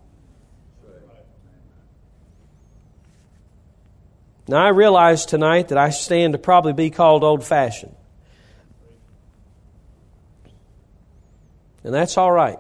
Now, 4.49 4.65
I 4.65 4.69
realize 4.69 5.25
tonight 5.25 5.69
that 5.69 5.79
I 5.79 5.91
stand 5.91 6.33
to 6.33 6.39
probably 6.39 6.73
be 6.73 6.91
called 6.91 7.23
old 7.23 7.45
fashioned. 7.45 7.95
And 11.85 11.95
that's 11.95 12.17
all 12.17 12.31
right. 12.31 12.59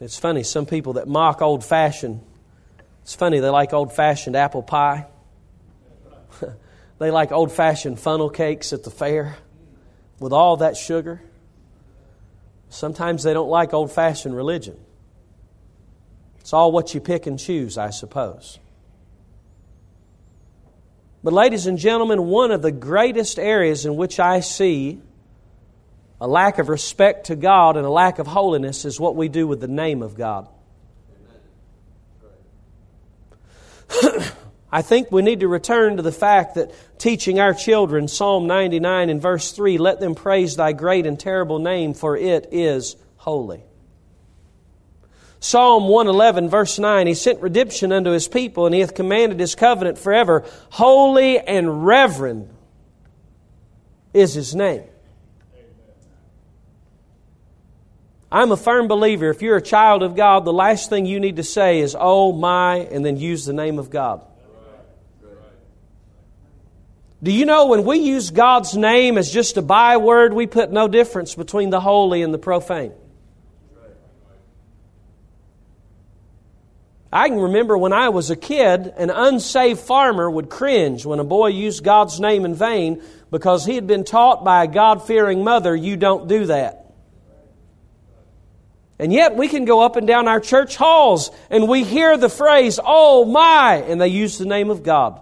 It's 0.00 0.18
funny, 0.18 0.42
some 0.42 0.64
people 0.64 0.94
that 0.94 1.08
mock 1.08 1.42
old 1.42 1.62
fashioned, 1.62 2.22
it's 3.02 3.14
funny, 3.14 3.38
they 3.40 3.50
like 3.50 3.74
old 3.74 3.92
fashioned 3.92 4.34
apple 4.34 4.62
pie. 4.62 5.06
they 6.98 7.10
like 7.10 7.32
old 7.32 7.52
fashioned 7.52 8.00
funnel 8.00 8.30
cakes 8.30 8.72
at 8.72 8.82
the 8.82 8.90
fair 8.90 9.36
with 10.18 10.32
all 10.32 10.58
that 10.58 10.76
sugar. 10.76 11.20
Sometimes 12.70 13.24
they 13.24 13.34
don't 13.34 13.50
like 13.50 13.74
old 13.74 13.92
fashioned 13.92 14.34
religion. 14.34 14.78
It's 16.40 16.54
all 16.54 16.72
what 16.72 16.94
you 16.94 17.00
pick 17.00 17.26
and 17.26 17.38
choose, 17.38 17.76
I 17.76 17.90
suppose. 17.90 18.58
But, 21.22 21.34
ladies 21.34 21.66
and 21.66 21.76
gentlemen, 21.76 22.26
one 22.26 22.50
of 22.50 22.62
the 22.62 22.72
greatest 22.72 23.38
areas 23.38 23.84
in 23.84 23.96
which 23.96 24.18
I 24.18 24.40
see 24.40 25.00
a 26.20 26.28
lack 26.28 26.58
of 26.58 26.68
respect 26.68 27.26
to 27.26 27.36
God 27.36 27.76
and 27.76 27.86
a 27.86 27.90
lack 27.90 28.18
of 28.18 28.26
holiness 28.26 28.84
is 28.84 29.00
what 29.00 29.16
we 29.16 29.28
do 29.28 29.46
with 29.46 29.60
the 29.60 29.68
name 29.68 30.02
of 30.02 30.14
God. 30.14 30.48
I 34.72 34.82
think 34.82 35.10
we 35.10 35.22
need 35.22 35.40
to 35.40 35.48
return 35.48 35.96
to 35.96 36.02
the 36.02 36.12
fact 36.12 36.54
that 36.54 36.72
teaching 36.98 37.40
our 37.40 37.54
children 37.54 38.06
Psalm 38.06 38.46
99 38.46 39.10
and 39.10 39.20
verse 39.20 39.52
3 39.52 39.78
let 39.78 39.98
them 39.98 40.14
praise 40.14 40.56
thy 40.56 40.72
great 40.72 41.06
and 41.06 41.18
terrible 41.18 41.58
name, 41.58 41.94
for 41.94 42.16
it 42.16 42.48
is 42.52 42.96
holy. 43.16 43.64
Psalm 45.40 45.88
111, 45.88 46.50
verse 46.50 46.78
9 46.78 47.06
He 47.06 47.14
sent 47.14 47.40
redemption 47.40 47.92
unto 47.92 48.10
his 48.10 48.28
people, 48.28 48.66
and 48.66 48.74
he 48.74 48.82
hath 48.82 48.94
commanded 48.94 49.40
his 49.40 49.54
covenant 49.54 49.98
forever. 49.98 50.44
Holy 50.68 51.38
and 51.38 51.86
reverend 51.86 52.50
is 54.12 54.34
his 54.34 54.54
name. 54.54 54.84
I'm 58.32 58.52
a 58.52 58.56
firm 58.56 58.86
believer 58.86 59.30
if 59.30 59.42
you're 59.42 59.56
a 59.56 59.62
child 59.62 60.04
of 60.04 60.14
God, 60.14 60.44
the 60.44 60.52
last 60.52 60.88
thing 60.88 61.04
you 61.04 61.18
need 61.18 61.36
to 61.36 61.42
say 61.42 61.80
is, 61.80 61.96
oh 61.98 62.32
my, 62.32 62.76
and 62.76 63.04
then 63.04 63.16
use 63.16 63.44
the 63.44 63.52
name 63.52 63.78
of 63.78 63.90
God. 63.90 64.24
Do 67.22 67.32
you 67.32 67.44
know 67.44 67.66
when 67.66 67.84
we 67.84 67.98
use 67.98 68.30
God's 68.30 68.76
name 68.76 69.18
as 69.18 69.30
just 69.30 69.56
a 69.56 69.62
byword, 69.62 70.32
we 70.32 70.46
put 70.46 70.70
no 70.70 70.86
difference 70.86 71.34
between 71.34 71.70
the 71.70 71.80
holy 71.80 72.22
and 72.22 72.32
the 72.32 72.38
profane? 72.38 72.92
I 77.12 77.28
can 77.28 77.38
remember 77.38 77.76
when 77.76 77.92
I 77.92 78.10
was 78.10 78.30
a 78.30 78.36
kid, 78.36 78.86
an 78.96 79.10
unsaved 79.10 79.80
farmer 79.80 80.30
would 80.30 80.48
cringe 80.48 81.04
when 81.04 81.18
a 81.18 81.24
boy 81.24 81.48
used 81.48 81.82
God's 81.82 82.20
name 82.20 82.44
in 82.44 82.54
vain 82.54 83.02
because 83.30 83.66
he 83.66 83.74
had 83.74 83.86
been 83.86 84.04
taught 84.04 84.44
by 84.44 84.64
a 84.64 84.68
God 84.68 85.06
fearing 85.06 85.42
mother, 85.42 85.74
you 85.74 85.96
don't 85.96 86.28
do 86.28 86.46
that. 86.46 86.76
And 89.00 89.12
yet 89.12 89.34
we 89.34 89.48
can 89.48 89.64
go 89.64 89.80
up 89.80 89.96
and 89.96 90.06
down 90.06 90.28
our 90.28 90.40
church 90.40 90.76
halls 90.76 91.30
and 91.48 91.68
we 91.68 91.84
hear 91.84 92.16
the 92.16 92.28
phrase, 92.28 92.78
oh 92.84 93.24
my, 93.24 93.76
and 93.76 94.00
they 94.00 94.08
use 94.08 94.38
the 94.38 94.44
name 94.44 94.70
of 94.70 94.82
God. 94.82 95.20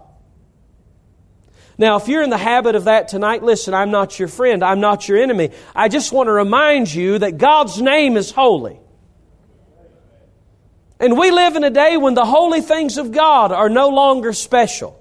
Now, 1.79 1.95
if 1.95 2.09
you're 2.09 2.21
in 2.21 2.29
the 2.29 2.37
habit 2.37 2.75
of 2.75 2.83
that 2.83 3.07
tonight, 3.07 3.41
listen, 3.41 3.73
I'm 3.73 3.89
not 3.89 4.19
your 4.19 4.27
friend. 4.27 4.65
I'm 4.65 4.81
not 4.81 5.07
your 5.07 5.17
enemy. 5.17 5.51
I 5.73 5.87
just 5.87 6.11
want 6.11 6.27
to 6.27 6.33
remind 6.33 6.93
you 6.93 7.19
that 7.19 7.37
God's 7.37 7.81
name 7.81 8.17
is 8.17 8.31
holy. 8.31 8.81
And 10.99 11.17
we 11.17 11.31
live 11.31 11.55
in 11.55 11.63
a 11.63 11.69
day 11.69 11.97
when 11.97 12.13
the 12.13 12.25
holy 12.25 12.61
things 12.61 12.97
of 12.97 13.11
God 13.11 13.51
are 13.51 13.69
no 13.69 13.89
longer 13.89 14.33
special. 14.33 14.95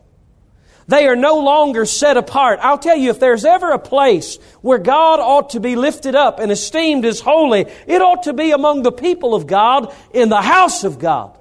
They 0.86 1.06
are 1.06 1.16
no 1.16 1.40
longer 1.40 1.84
set 1.84 2.16
apart. 2.16 2.60
I'll 2.62 2.78
tell 2.78 2.96
you, 2.96 3.10
if 3.10 3.20
there's 3.20 3.44
ever 3.44 3.72
a 3.72 3.78
place 3.78 4.36
where 4.62 4.78
God 4.78 5.20
ought 5.20 5.50
to 5.50 5.60
be 5.60 5.76
lifted 5.76 6.14
up 6.14 6.38
and 6.40 6.50
esteemed 6.50 7.04
as 7.04 7.20
holy, 7.20 7.66
it 7.86 8.00
ought 8.00 8.22
to 8.22 8.32
be 8.32 8.52
among 8.52 8.82
the 8.82 8.92
people 8.92 9.34
of 9.34 9.46
God 9.46 9.94
in 10.14 10.30
the 10.30 10.40
house 10.40 10.84
of 10.84 10.98
God. 10.98 11.37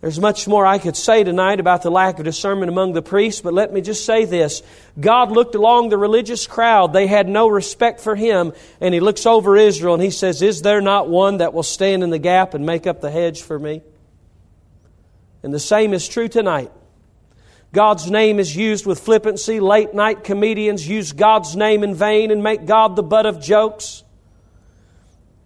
There's 0.00 0.18
much 0.18 0.48
more 0.48 0.64
I 0.64 0.78
could 0.78 0.96
say 0.96 1.24
tonight 1.24 1.60
about 1.60 1.82
the 1.82 1.90
lack 1.90 2.18
of 2.18 2.24
discernment 2.24 2.70
among 2.70 2.94
the 2.94 3.02
priests, 3.02 3.42
but 3.42 3.52
let 3.52 3.70
me 3.70 3.82
just 3.82 4.06
say 4.06 4.24
this. 4.24 4.62
God 4.98 5.30
looked 5.30 5.54
along 5.54 5.90
the 5.90 5.98
religious 5.98 6.46
crowd. 6.46 6.94
They 6.94 7.06
had 7.06 7.28
no 7.28 7.48
respect 7.48 8.00
for 8.00 8.16
Him, 8.16 8.54
and 8.80 8.94
He 8.94 9.00
looks 9.00 9.26
over 9.26 9.58
Israel 9.58 9.92
and 9.92 10.02
He 10.02 10.10
says, 10.10 10.40
Is 10.40 10.62
there 10.62 10.80
not 10.80 11.10
one 11.10 11.38
that 11.38 11.52
will 11.52 11.62
stand 11.62 12.02
in 12.02 12.08
the 12.08 12.18
gap 12.18 12.54
and 12.54 12.64
make 12.64 12.86
up 12.86 13.02
the 13.02 13.10
hedge 13.10 13.42
for 13.42 13.58
me? 13.58 13.82
And 15.42 15.52
the 15.52 15.60
same 15.60 15.92
is 15.92 16.08
true 16.08 16.28
tonight. 16.28 16.72
God's 17.72 18.10
name 18.10 18.40
is 18.40 18.56
used 18.56 18.86
with 18.86 19.00
flippancy. 19.00 19.60
Late 19.60 19.94
night 19.94 20.24
comedians 20.24 20.88
use 20.88 21.12
God's 21.12 21.54
name 21.54 21.84
in 21.84 21.94
vain 21.94 22.30
and 22.30 22.42
make 22.42 22.66
God 22.66 22.96
the 22.96 23.02
butt 23.02 23.26
of 23.26 23.40
jokes. 23.40 24.02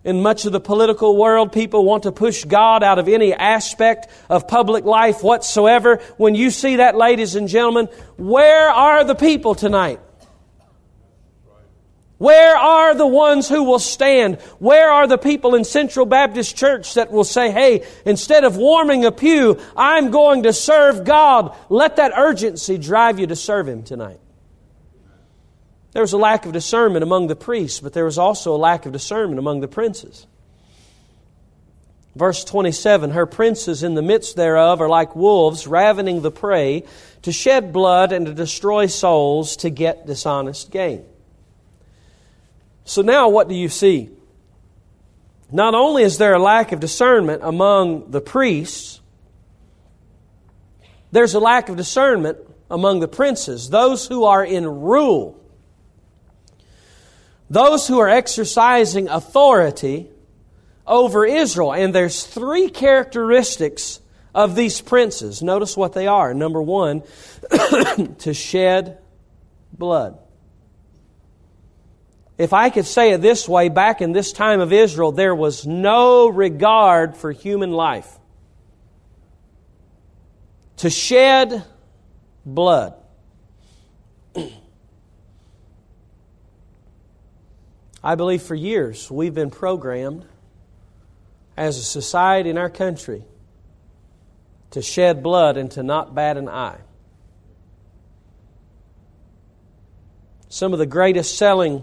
In 0.05 0.21
much 0.21 0.45
of 0.45 0.53
the 0.53 0.61
political 0.61 1.17
world, 1.17 1.51
people 1.51 1.85
want 1.85 2.03
to 2.03 2.13
push 2.13 2.45
God 2.45 2.83
out 2.83 2.99
of 2.99 3.09
any 3.09 3.33
aspect 3.33 4.09
of 4.29 4.47
public 4.47 4.85
life 4.85 5.23
whatsoever. 5.23 5.97
When 6.19 6.35
you 6.35 6.51
see 6.51 6.77
that, 6.77 6.95
ladies 6.95 7.37
and 7.37 7.49
gentlemen, 7.49 7.87
where 8.19 8.69
are 8.69 9.03
the 9.05 9.15
people 9.15 9.55
tonight? 9.55 10.01
Where 12.19 12.57
are 12.57 12.95
the 12.95 13.07
ones 13.07 13.49
who 13.49 13.65
will 13.65 13.79
stand? 13.79 14.41
Where 14.59 14.91
are 14.91 15.07
the 15.07 15.19
people 15.19 15.55
in 15.55 15.65
Central 15.65 16.07
Baptist 16.07 16.57
Church 16.57 16.95
that 16.95 17.11
will 17.11 17.25
say, 17.25 17.51
hey, 17.51 17.85
instead 18.05 18.45
of 18.45 18.57
warming 18.57 19.05
a 19.05 19.13
pew, 19.13 19.59
I'm 19.77 20.11
going 20.11 20.45
to 20.45 20.53
serve 20.53 21.05
God? 21.05 21.57
Let 21.71 21.97
that 21.97 22.13
urgency 22.17 22.79
drive 22.79 23.19
you 23.19 23.27
to 23.27 23.37
serve 23.37 23.67
Him 23.67 23.83
tonight. 23.83 24.21
There 25.95 26.03
was 26.03 26.13
a 26.13 26.19
lack 26.19 26.45
of 26.45 26.53
discernment 26.53 27.05
among 27.05 27.29
the 27.29 27.37
priests, 27.37 27.81
but 27.81 27.93
there 27.93 28.05
was 28.05 28.19
also 28.19 28.55
a 28.55 28.59
lack 28.59 28.85
of 28.85 28.93
discernment 28.93 29.39
among 29.39 29.61
the 29.61 29.69
princes. 29.69 30.27
Verse 32.17 32.45
27 32.45 33.11
Her 33.11 33.27
princes 33.27 33.85
in 33.85 33.95
the 33.95 34.03
midst 34.03 34.35
thereof 34.35 34.81
are 34.81 34.89
like 34.89 35.15
wolves 35.15 35.67
ravening 35.67 36.21
the 36.21 36.33
prey 36.33 36.83
to 37.23 37.31
shed 37.31 37.73
blood 37.73 38.11
and 38.11 38.27
to 38.27 38.35
destroy 38.35 38.87
souls 38.87 39.57
to 39.59 39.71
get 39.71 40.07
dishonest 40.07 40.73
gain. 40.73 41.05
So 42.85 43.03
now 43.03 43.29
what 43.29 43.49
do 43.49 43.55
you 43.55 43.69
see? 43.69 44.11
Not 45.53 45.75
only 45.75 46.03
is 46.03 46.19
there 46.19 46.35
a 46.35 46.41
lack 46.41 46.73
of 46.73 46.81
discernment 46.81 47.43
among 47.45 48.11
the 48.11 48.21
priests, 48.21 49.01
there's 51.13 51.35
a 51.35 51.41
lack 51.41 51.69
of 51.69 51.77
discernment 51.77 52.39
among 52.69 52.99
the 52.99 53.07
princes, 53.07 53.71
those 53.71 54.09
who 54.09 54.25
are 54.25 54.45
in 54.45 54.67
rule, 54.67 55.41
those 57.51 57.87
who 57.87 57.99
are 57.99 58.09
exercising 58.09 59.09
authority 59.09 60.11
over 60.87 61.25
Israel. 61.27 61.73
And 61.73 61.95
there's 61.95 62.25
three 62.25 62.69
characteristics 62.69 64.01
of 64.35 64.55
these 64.55 64.81
princes. 64.81 65.43
Notice 65.43 65.77
what 65.77 65.93
they 65.93 66.07
are. 66.07 66.35
Number 66.35 66.61
one, 66.63 67.03
to 68.19 68.35
shed 68.35 68.99
blood. 69.73 70.19
If 72.37 72.53
I 72.53 72.71
could 72.71 72.87
say 72.87 73.13
it 73.13 73.23
this 73.23 73.49
way, 73.49 73.69
back 73.69 74.01
in 74.01 74.13
this 74.13 74.33
time 74.33 74.61
of 74.61 74.73
Israel, 74.73 75.13
there 75.13 75.35
was 75.35 75.67
no 75.67 76.29
regard 76.29 77.17
for 77.17 77.31
human 77.31 77.71
life. 77.71 78.19
To 80.79 80.91
shed 80.91 81.65
blood. 82.45 82.95
I 88.05 88.17
believe 88.17 88.43
for 88.43 88.55
years 88.55 89.11
we've 89.11 89.33
been 89.35 89.51
programmed 89.51 90.27
as 91.57 91.79
a 91.79 91.83
society 91.83 92.51
in 92.51 92.59
our 92.59 92.69
country 92.69 93.25
to 94.73 94.83
shed 94.83 95.23
blood 95.23 95.57
and 95.57 95.71
to 95.71 95.83
not 95.83 96.15
bat 96.15 96.37
an 96.37 96.47
eye. 96.47 96.81
Some 100.51 100.75
of 100.75 100.79
the 100.79 100.87
greatest 100.87 101.39
selling 101.39 101.83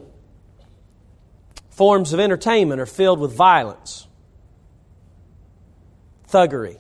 forms 1.72 2.14
of 2.14 2.20
entertainment 2.20 2.80
are 2.80 2.86
filled 2.86 3.20
with 3.20 3.34
violence, 3.34 4.06
thuggery, 6.30 6.78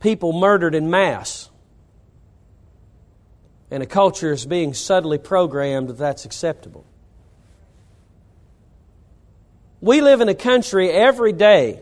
people 0.00 0.34
murdered 0.34 0.74
in 0.74 0.90
mass. 0.90 1.45
And 3.70 3.82
a 3.82 3.86
culture 3.86 4.32
is 4.32 4.46
being 4.46 4.74
subtly 4.74 5.18
programmed 5.18 5.88
that 5.88 5.98
that's 5.98 6.24
acceptable. 6.24 6.84
We 9.80 10.00
live 10.00 10.20
in 10.20 10.28
a 10.28 10.34
country 10.34 10.90
every 10.90 11.32
day 11.32 11.80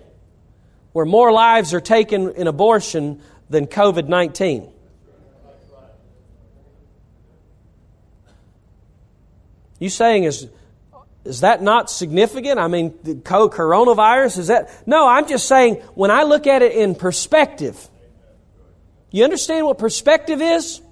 where 0.93 1.05
more 1.05 1.33
lives 1.33 1.75
are 1.75 1.81
taken 1.81 2.31
in 2.33 2.47
abortion 2.47 3.21
than 3.51 3.67
COVID 3.67 4.09
19. 4.09 4.71
You 9.79 9.89
saying 9.91 10.25
is 10.25 10.49
is 11.25 11.41
that 11.41 11.63
not 11.63 11.91
significant? 11.91 12.59
I 12.59 12.69
mean, 12.69 12.95
the 13.03 13.15
coronavirus 13.15 14.39
is 14.39 14.47
that? 14.49 14.71
No, 14.87 15.09
I'm 15.09 15.27
just 15.27 15.49
saying 15.49 15.77
when 15.95 16.11
I 16.11 16.25
look 16.25 16.47
at 16.47 16.63
it 16.63 16.73
in 16.73 16.95
perspective. 16.95 17.89
You 19.11 19.25
understand 19.25 19.65
what 19.65 19.79
perspective 19.79 20.43
is? 20.43 20.83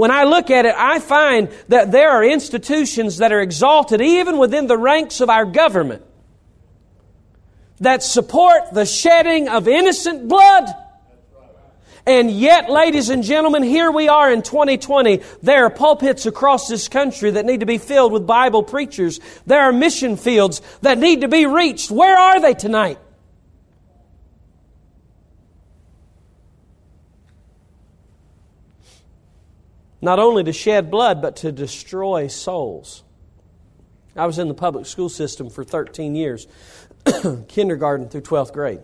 When 0.00 0.10
I 0.10 0.24
look 0.24 0.50
at 0.50 0.64
it, 0.64 0.74
I 0.74 0.98
find 0.98 1.50
that 1.68 1.92
there 1.92 2.08
are 2.08 2.24
institutions 2.24 3.18
that 3.18 3.32
are 3.32 3.40
exalted 3.42 4.00
even 4.00 4.38
within 4.38 4.66
the 4.66 4.78
ranks 4.78 5.20
of 5.20 5.28
our 5.28 5.44
government 5.44 6.02
that 7.80 8.02
support 8.02 8.72
the 8.72 8.86
shedding 8.86 9.50
of 9.50 9.68
innocent 9.68 10.26
blood. 10.26 10.70
And 12.06 12.30
yet, 12.30 12.70
ladies 12.70 13.10
and 13.10 13.22
gentlemen, 13.22 13.62
here 13.62 13.90
we 13.90 14.08
are 14.08 14.32
in 14.32 14.40
2020. 14.40 15.20
There 15.42 15.66
are 15.66 15.70
pulpits 15.70 16.24
across 16.24 16.66
this 16.66 16.88
country 16.88 17.32
that 17.32 17.44
need 17.44 17.60
to 17.60 17.66
be 17.66 17.76
filled 17.76 18.12
with 18.12 18.26
Bible 18.26 18.62
preachers. 18.62 19.20
There 19.44 19.60
are 19.60 19.70
mission 19.70 20.16
fields 20.16 20.62
that 20.80 20.96
need 20.96 21.20
to 21.20 21.28
be 21.28 21.44
reached. 21.44 21.90
Where 21.90 22.16
are 22.16 22.40
they 22.40 22.54
tonight? 22.54 22.98
Not 30.00 30.18
only 30.18 30.44
to 30.44 30.52
shed 30.52 30.90
blood, 30.90 31.20
but 31.20 31.36
to 31.36 31.52
destroy 31.52 32.26
souls. 32.28 33.02
I 34.16 34.26
was 34.26 34.38
in 34.38 34.48
the 34.48 34.54
public 34.54 34.86
school 34.86 35.08
system 35.08 35.50
for 35.50 35.62
13 35.62 36.14
years. 36.14 36.46
kindergarten 37.48 38.08
through 38.08 38.22
12th 38.22 38.52
grade. 38.52 38.80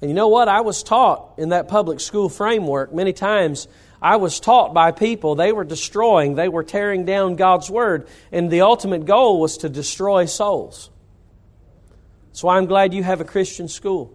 And 0.00 0.10
you 0.10 0.14
know 0.14 0.28
what? 0.28 0.48
I 0.48 0.60
was 0.60 0.82
taught 0.82 1.34
in 1.38 1.50
that 1.50 1.68
public 1.68 2.00
school 2.00 2.28
framework 2.28 2.92
many 2.92 3.12
times. 3.12 3.68
I 4.02 4.16
was 4.16 4.38
taught 4.38 4.74
by 4.74 4.92
people 4.92 5.34
they 5.34 5.52
were 5.52 5.64
destroying, 5.64 6.34
they 6.34 6.48
were 6.48 6.62
tearing 6.62 7.04
down 7.06 7.36
God's 7.36 7.70
Word, 7.70 8.06
and 8.30 8.50
the 8.50 8.60
ultimate 8.60 9.06
goal 9.06 9.40
was 9.40 9.58
to 9.58 9.68
destroy 9.68 10.26
souls. 10.26 10.90
So 12.32 12.48
I'm 12.48 12.66
glad 12.66 12.92
you 12.92 13.02
have 13.02 13.20
a 13.20 13.24
Christian 13.24 13.66
school. 13.68 14.12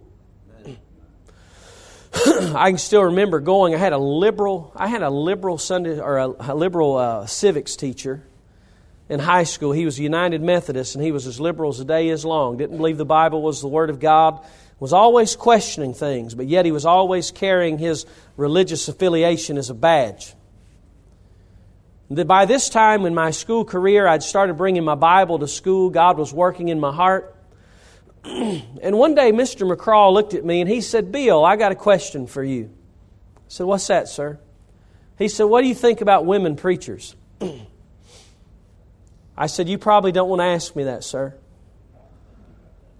I 2.54 2.70
can 2.70 2.78
still 2.78 3.04
remember 3.04 3.40
going. 3.40 3.74
I 3.74 3.78
had 3.78 3.92
a 3.92 3.98
liberal. 3.98 4.72
I 4.74 4.88
had 4.88 5.02
a 5.02 5.10
liberal 5.10 5.58
Sunday 5.58 6.00
or 6.00 6.18
a, 6.18 6.28
a 6.40 6.54
liberal 6.54 6.96
uh, 6.96 7.26
civics 7.26 7.76
teacher 7.76 8.24
in 9.08 9.20
high 9.20 9.44
school. 9.44 9.72
He 9.72 9.84
was 9.84 9.98
a 9.98 10.02
United 10.02 10.42
Methodist 10.42 10.94
and 10.94 11.04
he 11.04 11.12
was 11.12 11.26
as 11.26 11.40
liberal 11.40 11.70
as 11.70 11.78
the 11.78 11.84
day 11.84 12.08
is 12.08 12.24
long. 12.24 12.56
Didn't 12.56 12.78
believe 12.78 12.96
the 12.96 13.04
Bible 13.04 13.42
was 13.42 13.60
the 13.60 13.68
Word 13.68 13.90
of 13.90 14.00
God. 14.00 14.44
Was 14.78 14.94
always 14.94 15.36
questioning 15.36 15.92
things, 15.92 16.34
but 16.34 16.46
yet 16.46 16.64
he 16.64 16.72
was 16.72 16.86
always 16.86 17.30
carrying 17.30 17.76
his 17.76 18.06
religious 18.38 18.88
affiliation 18.88 19.58
as 19.58 19.68
a 19.68 19.74
badge. 19.74 20.32
By 22.08 22.46
this 22.46 22.70
time 22.70 23.04
in 23.04 23.14
my 23.14 23.30
school 23.30 23.66
career, 23.66 24.06
I'd 24.06 24.22
started 24.22 24.54
bringing 24.54 24.82
my 24.82 24.94
Bible 24.94 25.38
to 25.40 25.46
school. 25.46 25.90
God 25.90 26.16
was 26.16 26.32
working 26.32 26.68
in 26.68 26.80
my 26.80 26.92
heart. 26.92 27.36
and 28.24 28.98
one 28.98 29.14
day, 29.14 29.32
Mr. 29.32 29.70
McCraw 29.70 30.12
looked 30.12 30.34
at 30.34 30.44
me 30.44 30.60
and 30.60 30.68
he 30.68 30.80
said, 30.80 31.10
Bill, 31.10 31.44
I 31.44 31.56
got 31.56 31.72
a 31.72 31.76
question 31.76 32.26
for 32.26 32.44
you. 32.44 32.70
I 33.36 33.40
said, 33.48 33.66
What's 33.66 33.86
that, 33.86 34.08
sir? 34.08 34.38
He 35.18 35.28
said, 35.28 35.44
What 35.44 35.62
do 35.62 35.68
you 35.68 35.74
think 35.74 36.00
about 36.00 36.26
women 36.26 36.56
preachers? 36.56 37.14
I 39.36 39.46
said, 39.46 39.68
You 39.68 39.78
probably 39.78 40.12
don't 40.12 40.28
want 40.28 40.40
to 40.40 40.46
ask 40.46 40.76
me 40.76 40.84
that, 40.84 41.04
sir. 41.04 41.34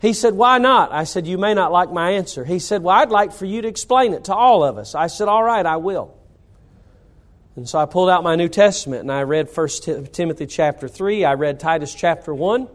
He 0.00 0.14
said, 0.14 0.35
Why 0.35 0.59
not? 0.59 0.92
I 0.92 1.04
said, 1.04 1.26
You 1.26 1.37
may 1.37 1.54
not 1.54 1.72
like 1.72 1.92
my 1.92 2.12
answer. 2.12 2.44
He 2.44 2.59
said, 2.59 2.83
Well, 2.83 2.96
I'd 2.96 3.11
like 3.11 3.33
for 3.33 3.44
you 3.44 3.62
to 3.62 3.68
explain 3.68 4.14
it 4.14 4.24
to 4.24 4.35
all 4.35 4.64
of 4.64 4.78
us. 4.78 4.94
I 4.94 5.09
said, 5.09 5.28
All 5.28 5.42
right, 5.42 5.64
I 5.64 5.76
will. 5.76 6.16
And 7.56 7.68
so 7.68 7.78
I 7.78 7.85
pulled 7.85 8.09
out 8.09 8.22
my 8.22 8.37
New 8.37 8.48
Testament 8.48 9.02
and 9.02 9.12
I 9.12 9.22
read 9.24 9.48
1 9.54 9.68
Timothy 10.12 10.46
chapter 10.46 10.88
3. 10.88 11.24
I 11.24 11.35
read 11.35 11.61
Titus 11.61 11.94
chapter 11.94 12.35
1. 12.35 12.68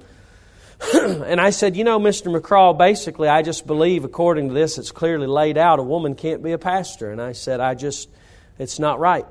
and 0.94 1.40
I 1.40 1.50
said, 1.50 1.76
You 1.76 1.84
know, 1.84 2.00
Mr. 2.00 2.34
McCraw, 2.36 2.78
basically, 2.78 3.28
I 3.28 3.42
just 3.42 3.66
believe, 3.66 4.04
according 4.04 4.50
to 4.50 4.54
this, 4.54 4.78
it's 4.78 4.92
clearly 4.92 5.28
laid 5.28 5.58
out, 5.58 5.80
a 5.80 5.84
woman 5.84 6.16
can't 6.16 6.44
be 6.44 6.52
a 6.52 6.58
pastor. 6.58 7.12
And 7.12 7.22
I 7.22 7.32
said, 7.32 7.60
I 7.60 7.76
just, 7.76 8.10
it's 8.60 8.80
not 8.80 9.00
right. 9.00 9.26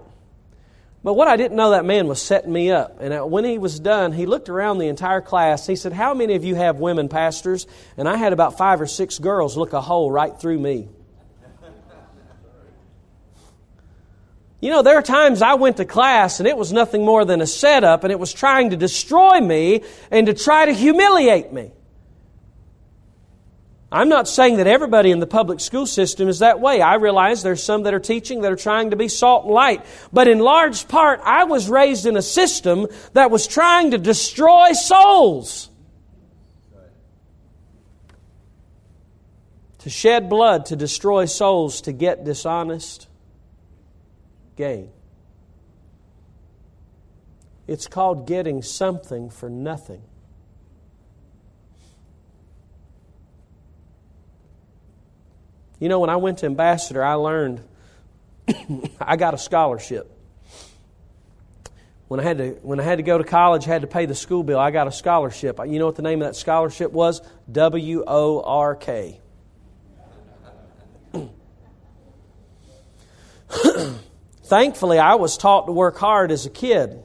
But 1.05 1.15
what 1.15 1.29
I 1.29 1.37
didn't 1.37 1.57
know, 1.57 1.71
that 1.71 1.85
man 1.85 2.09
was 2.09 2.21
setting 2.21 2.51
me 2.51 2.71
up. 2.71 2.99
And 3.01 3.31
when 3.31 3.45
he 3.45 3.59
was 3.59 3.79
done, 3.79 4.13
he 4.13 4.25
looked 4.25 4.49
around 4.49 4.79
the 4.79 4.89
entire 4.89 5.21
class. 5.21 5.67
He 5.67 5.77
said, 5.77 5.93
How 5.93 6.15
many 6.15 6.35
of 6.35 6.45
you 6.45 6.55
have 6.55 6.79
women 6.79 7.11
pastors? 7.11 7.67
And 7.99 8.09
I 8.09 8.17
had 8.17 8.33
about 8.33 8.57
five 8.57 8.81
or 8.81 8.87
six 8.87 9.19
girls 9.19 9.57
look 9.57 9.75
a 9.75 9.83
hole 9.83 10.11
right 10.11 10.39
through 10.39 10.59
me. 10.59 10.89
You 14.65 14.71
know, 14.71 14.81
there 14.81 14.97
are 14.97 15.03
times 15.03 15.43
I 15.43 15.57
went 15.57 15.77
to 15.77 15.85
class 15.85 16.41
and 16.41 16.49
it 16.49 16.57
was 16.57 16.73
nothing 16.73 17.05
more 17.05 17.27
than 17.27 17.43
a 17.43 17.47
setup 17.47 18.03
and 18.03 18.11
it 18.11 18.19
was 18.19 18.33
trying 18.33 18.71
to 18.71 18.79
destroy 18.79 19.39
me 19.39 19.83
and 20.11 20.27
to 20.27 20.33
try 20.33 20.65
to 20.65 20.73
humiliate 20.73 21.53
me. 21.53 21.71
I'm 23.93 24.09
not 24.09 24.27
saying 24.27 24.57
that 24.57 24.67
everybody 24.67 25.11
in 25.11 25.21
the 25.21 25.27
public 25.27 25.61
school 25.61 25.85
system 25.85 26.29
is 26.29 26.39
that 26.39 26.61
way. 26.61 26.81
I 26.81 26.95
realize 26.95 27.43
there's 27.43 27.63
some 27.63 27.83
that 27.83 27.93
are 27.93 28.01
teaching 28.01 28.41
that 28.41 28.53
are 28.53 28.57
trying 28.57 28.93
to 28.93 28.97
be 28.97 29.07
salt 29.07 29.45
and 29.45 29.53
light. 29.53 29.85
But 30.15 30.29
in 30.29 30.39
large 30.39 30.89
part, 30.89 31.21
I 31.23 31.45
was 31.45 31.69
raised 31.69 32.07
in 32.07 32.17
a 32.17 32.23
system 32.23 32.87
that 33.13 33.31
was 33.31 33.47
trying 33.47 33.91
to 33.91 33.99
destroy 33.99 34.73
souls. 34.73 35.69
To 39.81 39.91
shed 39.91 40.31
blood, 40.31 40.65
to 40.67 40.77
destroy 40.77 41.27
souls, 41.27 41.83
to 41.83 41.93
get 41.93 42.25
dishonest 42.25 43.09
gain. 44.57 44.91
It's 47.67 47.87
called 47.87 48.27
getting 48.27 48.63
something 48.63 49.31
for 49.31 49.49
nothing. 49.49 50.03
You 55.81 55.89
know, 55.89 56.01
when 56.01 56.11
I 56.11 56.17
went 56.17 56.39
to 56.39 56.47
Ambassador, 56.47 57.03
I 57.03 57.15
learned 57.15 57.63
I 59.01 59.17
got 59.17 59.35
a 59.35 59.39
scholarship. 59.39 60.11
When 62.09 62.21
I 62.21 62.23
had 62.23 62.39
to 62.39 62.51
when 62.63 62.79
I 62.81 62.83
had 62.83 62.99
to 62.99 63.03
go 63.03 63.19
to 63.19 63.25
college, 63.25 63.67
I 63.67 63.71
had 63.71 63.83
to 63.83 63.89
pay 63.89 64.07
the 64.07 64.15
school 64.15 64.43
bill. 64.43 64.59
I 64.59 64.71
got 64.71 64.87
a 64.87 64.93
scholarship. 64.93 65.59
You 65.67 65.79
know 65.79 65.87
what 65.87 65.97
the 65.97 66.03
name 66.03 66.21
of 66.23 66.29
that 66.29 66.37
scholarship 66.37 66.93
was? 66.93 67.23
W 67.51 68.05
O 68.07 68.43
R 68.43 68.77
K. 68.77 69.21
Thankfully, 74.55 75.01
I 75.01 75.17
was 75.17 75.37
taught 75.37 75.67
to 75.67 75.73
work 75.73 75.97
hard 75.99 76.31
as 76.31 76.47
a 76.47 76.49
kid 76.49 77.03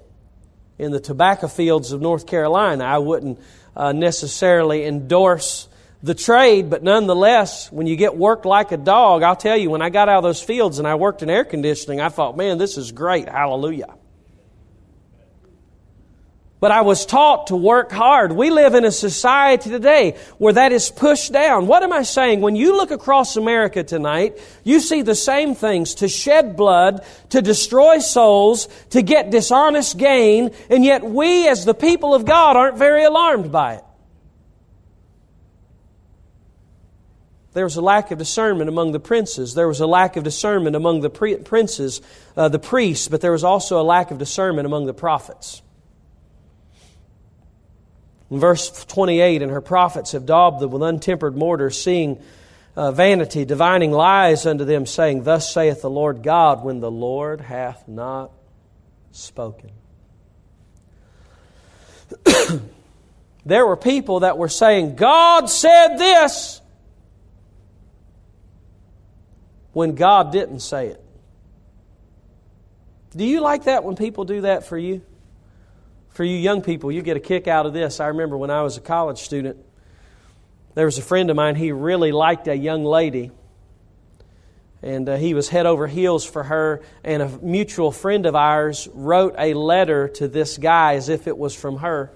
in 0.77 0.91
the 0.91 0.99
tobacco 0.99 1.47
fields 1.47 1.91
of 1.91 1.99
North 1.99 2.27
Carolina. 2.27 2.83
I 2.83 2.99
wouldn't 2.99 3.39
uh, 3.75 3.91
necessarily 3.91 4.85
endorse 4.85 5.67
the 6.03 6.13
trade, 6.13 6.69
but 6.69 6.83
nonetheless, 6.83 7.71
when 7.71 7.87
you 7.87 7.95
get 7.95 8.15
worked 8.15 8.45
like 8.45 8.71
a 8.71 8.77
dog, 8.77 9.23
I'll 9.23 9.35
tell 9.35 9.57
you, 9.57 9.71
when 9.71 9.81
I 9.81 9.89
got 9.89 10.09
out 10.09 10.17
of 10.17 10.23
those 10.25 10.43
fields 10.43 10.77
and 10.77 10.87
I 10.87 10.93
worked 10.93 11.23
in 11.23 11.29
air 11.31 11.43
conditioning, 11.43 11.99
I 11.99 12.09
thought, 12.09 12.37
man, 12.37 12.59
this 12.59 12.77
is 12.77 12.91
great. 12.91 13.27
Hallelujah. 13.27 13.95
But 16.59 16.71
I 16.71 16.81
was 16.81 17.05
taught 17.05 17.47
to 17.47 17.55
work 17.55 17.89
hard. 17.89 18.33
We 18.33 18.49
live 18.49 18.75
in 18.75 18.83
a 18.83 18.91
society 18.91 19.69
today 19.69 20.17
where 20.39 20.51
that 20.53 20.73
is 20.73 20.91
pushed 20.91 21.31
down. 21.31 21.67
What 21.67 21.83
am 21.83 21.93
I 21.93 22.03
saying? 22.03 22.41
When 22.41 22.57
you 22.57 22.75
look 22.75 22.91
across 22.91 23.37
America 23.37 23.81
tonight, 23.81 24.37
you 24.65 24.81
see 24.81 25.01
the 25.01 25.15
same 25.15 25.55
things 25.55 25.95
to 25.95 26.09
shed 26.09 26.57
blood, 26.57 27.05
to 27.29 27.41
destroy 27.41 27.99
souls, 27.99 28.67
to 28.89 29.01
get 29.01 29.31
dishonest 29.31 29.97
gain, 29.97 30.51
and 30.69 30.83
yet 30.83 31.03
we 31.03 31.47
as 31.47 31.63
the 31.63 31.73
people 31.73 32.13
of 32.13 32.25
God 32.25 32.57
aren't 32.57 32.77
very 32.77 33.05
alarmed 33.05 33.53
by 33.53 33.75
it. 33.75 33.83
There 37.53 37.63
was 37.63 37.77
a 37.77 37.81
lack 37.81 38.11
of 38.11 38.17
discernment 38.17 38.69
among 38.69 38.91
the 38.91 38.99
princes. 38.99 39.53
There 39.53 39.67
was 39.67 39.79
a 39.79 39.87
lack 39.87 40.17
of 40.17 40.25
discernment 40.25 40.75
among 40.75 41.01
the 41.01 41.09
princes, 41.09 42.01
uh, 42.35 42.49
the 42.49 42.59
priests, 42.59 43.07
but 43.07 43.21
there 43.21 43.31
was 43.31 43.43
also 43.45 43.81
a 43.81 43.83
lack 43.83 44.11
of 44.11 44.17
discernment 44.17 44.65
among 44.65 44.87
the 44.87 44.93
prophets. 44.93 45.61
In 48.31 48.39
verse 48.39 48.85
28, 48.85 49.41
and 49.41 49.51
her 49.51 49.61
prophets 49.61 50.11
have 50.11 50.25
daubed 50.25 50.59
them 50.59 50.71
with 50.71 50.83
untempered 50.83 51.35
mortar, 51.35 51.69
seeing 51.69 52.21
uh, 52.75 52.91
vanity, 52.91 53.43
divining 53.45 53.91
lies 53.91 54.45
unto 54.45 54.65
them, 54.65 54.85
saying, 54.85 55.23
Thus 55.23 55.51
saith 55.51 55.81
the 55.81 55.89
Lord 55.89 56.21
God, 56.21 56.63
when 56.63 56.79
the 56.79 56.91
Lord 56.91 57.41
hath 57.41 57.87
not 57.87 58.31
spoken. 59.11 59.71
there 63.45 63.65
were 63.65 63.77
people 63.77 64.21
that 64.21 64.37
were 64.37 64.49
saying, 64.49 64.95
God 64.95 65.49
said 65.49 65.97
this, 65.97 66.61
when 69.73 69.95
God 69.95 70.31
didn't 70.31 70.59
say 70.59 70.87
it. 70.87 71.03
Do 73.15 73.25
you 73.25 73.41
like 73.41 73.63
that 73.63 73.83
when 73.83 73.95
people 73.95 74.25
do 74.25 74.41
that 74.41 74.65
for 74.65 74.77
you? 74.77 75.01
For 76.09 76.23
you 76.23 76.35
young 76.35 76.61
people, 76.61 76.91
you 76.91 77.01
get 77.01 77.17
a 77.17 77.19
kick 77.21 77.47
out 77.47 77.65
of 77.65 77.73
this. 77.73 77.99
I 77.99 78.07
remember 78.07 78.37
when 78.37 78.49
I 78.49 78.61
was 78.61 78.77
a 78.77 78.81
college 78.81 79.19
student, 79.19 79.57
there 80.75 80.85
was 80.85 80.97
a 80.97 81.01
friend 81.01 81.29
of 81.29 81.35
mine, 81.35 81.55
he 81.55 81.71
really 81.71 82.11
liked 82.11 82.47
a 82.47 82.55
young 82.55 82.83
lady. 82.83 83.31
And 84.81 85.09
uh, 85.09 85.17
he 85.17 85.33
was 85.33 85.49
head 85.49 85.65
over 85.65 85.87
heels 85.87 86.25
for 86.25 86.43
her, 86.43 86.81
and 87.03 87.21
a 87.21 87.27
mutual 87.41 87.91
friend 87.91 88.25
of 88.25 88.35
ours 88.35 88.87
wrote 88.93 89.35
a 89.37 89.53
letter 89.53 90.07
to 90.15 90.27
this 90.27 90.57
guy 90.57 90.95
as 90.95 91.09
if 91.09 91.27
it 91.27 91.37
was 91.37 91.53
from 91.53 91.77
her. 91.77 92.11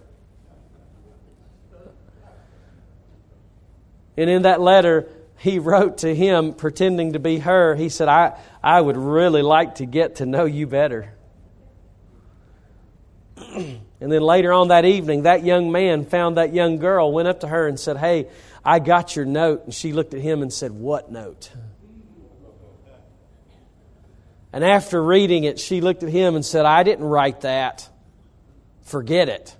And 4.15 4.29
in 4.29 4.43
that 4.43 4.61
letter, 4.61 5.09
he 5.37 5.59
wrote 5.59 5.99
to 5.99 6.15
him, 6.15 6.53
pretending 6.53 7.13
to 7.13 7.19
be 7.19 7.39
her, 7.39 7.75
he 7.75 7.89
said, 7.89 8.07
I, 8.07 8.39
I 8.63 8.79
would 8.79 8.97
really 8.97 9.41
like 9.41 9.75
to 9.75 9.85
get 9.85 10.17
to 10.17 10.25
know 10.25 10.45
you 10.45 10.67
better. 10.67 11.12
And 14.03 14.11
then 14.11 14.21
later 14.21 14.51
on 14.51 14.67
that 14.67 14.83
evening, 14.83 15.23
that 15.23 15.45
young 15.45 15.71
man 15.71 16.03
found 16.03 16.35
that 16.35 16.53
young 16.53 16.77
girl, 16.77 17.13
went 17.13 17.29
up 17.29 17.39
to 17.39 17.47
her 17.47 17.69
and 17.69 17.79
said, 17.79 17.95
Hey, 17.95 18.27
I 18.65 18.79
got 18.79 19.15
your 19.15 19.23
note. 19.23 19.63
And 19.63 19.73
she 19.73 19.93
looked 19.93 20.13
at 20.13 20.19
him 20.19 20.41
and 20.41 20.51
said, 20.51 20.71
What 20.71 21.09
note? 21.09 21.49
And 24.51 24.61
after 24.61 25.01
reading 25.01 25.45
it, 25.45 25.57
she 25.57 25.79
looked 25.79 26.03
at 26.03 26.09
him 26.09 26.35
and 26.35 26.45
said, 26.45 26.65
I 26.65 26.83
didn't 26.83 27.05
write 27.05 27.41
that. 27.41 27.89
Forget 28.81 29.29
it. 29.29 29.55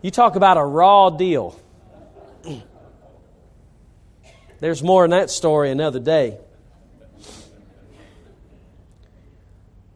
You 0.00 0.10
talk 0.10 0.34
about 0.34 0.56
a 0.56 0.64
raw 0.64 1.10
deal. 1.10 1.60
There's 4.60 4.82
more 4.82 5.04
in 5.04 5.10
that 5.10 5.28
story 5.30 5.70
another 5.70 6.00
day. 6.00 6.38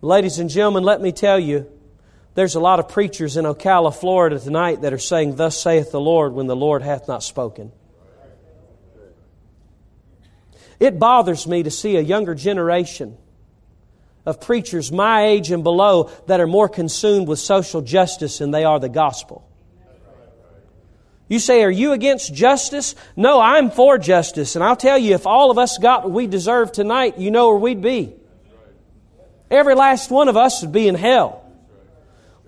Ladies 0.02 0.38
and 0.38 0.50
gentlemen, 0.50 0.84
let 0.84 1.00
me 1.00 1.10
tell 1.10 1.38
you, 1.38 1.70
there's 2.34 2.54
a 2.54 2.60
lot 2.60 2.80
of 2.80 2.88
preachers 2.88 3.38
in 3.38 3.46
Ocala, 3.46 3.94
Florida 3.94 4.38
tonight 4.38 4.82
that 4.82 4.92
are 4.92 4.98
saying, 4.98 5.36
Thus 5.36 5.60
saith 5.60 5.90
the 5.90 6.00
Lord, 6.00 6.34
when 6.34 6.46
the 6.46 6.56
Lord 6.56 6.82
hath 6.82 7.08
not 7.08 7.22
spoken. 7.22 7.72
It 10.78 10.98
bothers 10.98 11.46
me 11.46 11.62
to 11.62 11.70
see 11.70 11.96
a 11.96 12.02
younger 12.02 12.34
generation 12.34 13.16
of 14.26 14.38
preachers 14.38 14.92
my 14.92 15.24
age 15.24 15.50
and 15.50 15.64
below 15.64 16.10
that 16.26 16.40
are 16.40 16.46
more 16.46 16.68
consumed 16.68 17.26
with 17.26 17.38
social 17.38 17.80
justice 17.80 18.38
than 18.38 18.50
they 18.50 18.64
are 18.64 18.78
the 18.78 18.90
gospel. 18.90 19.48
You 21.28 21.38
say, 21.38 21.64
Are 21.64 21.70
you 21.70 21.92
against 21.92 22.34
justice? 22.34 22.94
No, 23.16 23.40
I'm 23.40 23.70
for 23.70 23.96
justice. 23.96 24.56
And 24.56 24.62
I'll 24.62 24.76
tell 24.76 24.98
you, 24.98 25.14
if 25.14 25.26
all 25.26 25.50
of 25.50 25.56
us 25.56 25.78
got 25.78 26.02
what 26.02 26.12
we 26.12 26.26
deserve 26.26 26.70
tonight, 26.70 27.16
you 27.16 27.30
know 27.30 27.48
where 27.48 27.58
we'd 27.58 27.80
be. 27.80 28.14
Every 29.50 29.74
last 29.74 30.10
one 30.10 30.28
of 30.28 30.36
us 30.36 30.62
would 30.62 30.72
be 30.72 30.88
in 30.88 30.94
hell. 30.94 31.42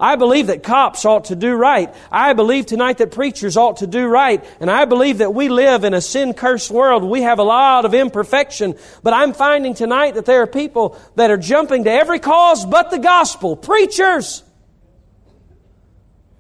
I 0.01 0.15
believe 0.15 0.47
that 0.47 0.63
cops 0.63 1.05
ought 1.05 1.27
to 1.27 1.37
do 1.37 1.55
right. 1.55 1.93
I 2.11 2.33
believe 2.33 2.67
tonight 2.67 2.99
that 2.99 3.11
preachers 3.11 3.57
ought 3.57 3.79
to 3.79 3.87
do 3.87 4.07
right. 4.07 4.45
And 4.61 4.71
I 4.71 4.85
believe 4.85 5.19
that 5.19 5.35
we 5.35 5.49
live 5.49 5.83
in 5.83 5.93
a 5.93 6.01
sin 6.01 6.35
cursed 6.35 6.71
world. 6.71 7.03
We 7.03 7.23
have 7.23 7.41
a 7.41 7.45
lot 7.45 7.85
of 7.85 7.95
imperfection. 7.95 8.77
But 9.03 9.13
I'm 9.13 9.33
finding 9.33 9.75
tonight 9.75 10.15
that 10.15 10.25
there 10.25 10.43
are 10.43 10.47
people 10.47 10.97
that 11.17 11.33
are 11.33 11.37
jumping 11.37 11.85
to 11.85 11.91
every 11.91 12.21
cause 12.21 12.65
but 12.65 12.91
the 12.91 12.99
gospel. 12.99 13.57
Preachers! 13.57 14.45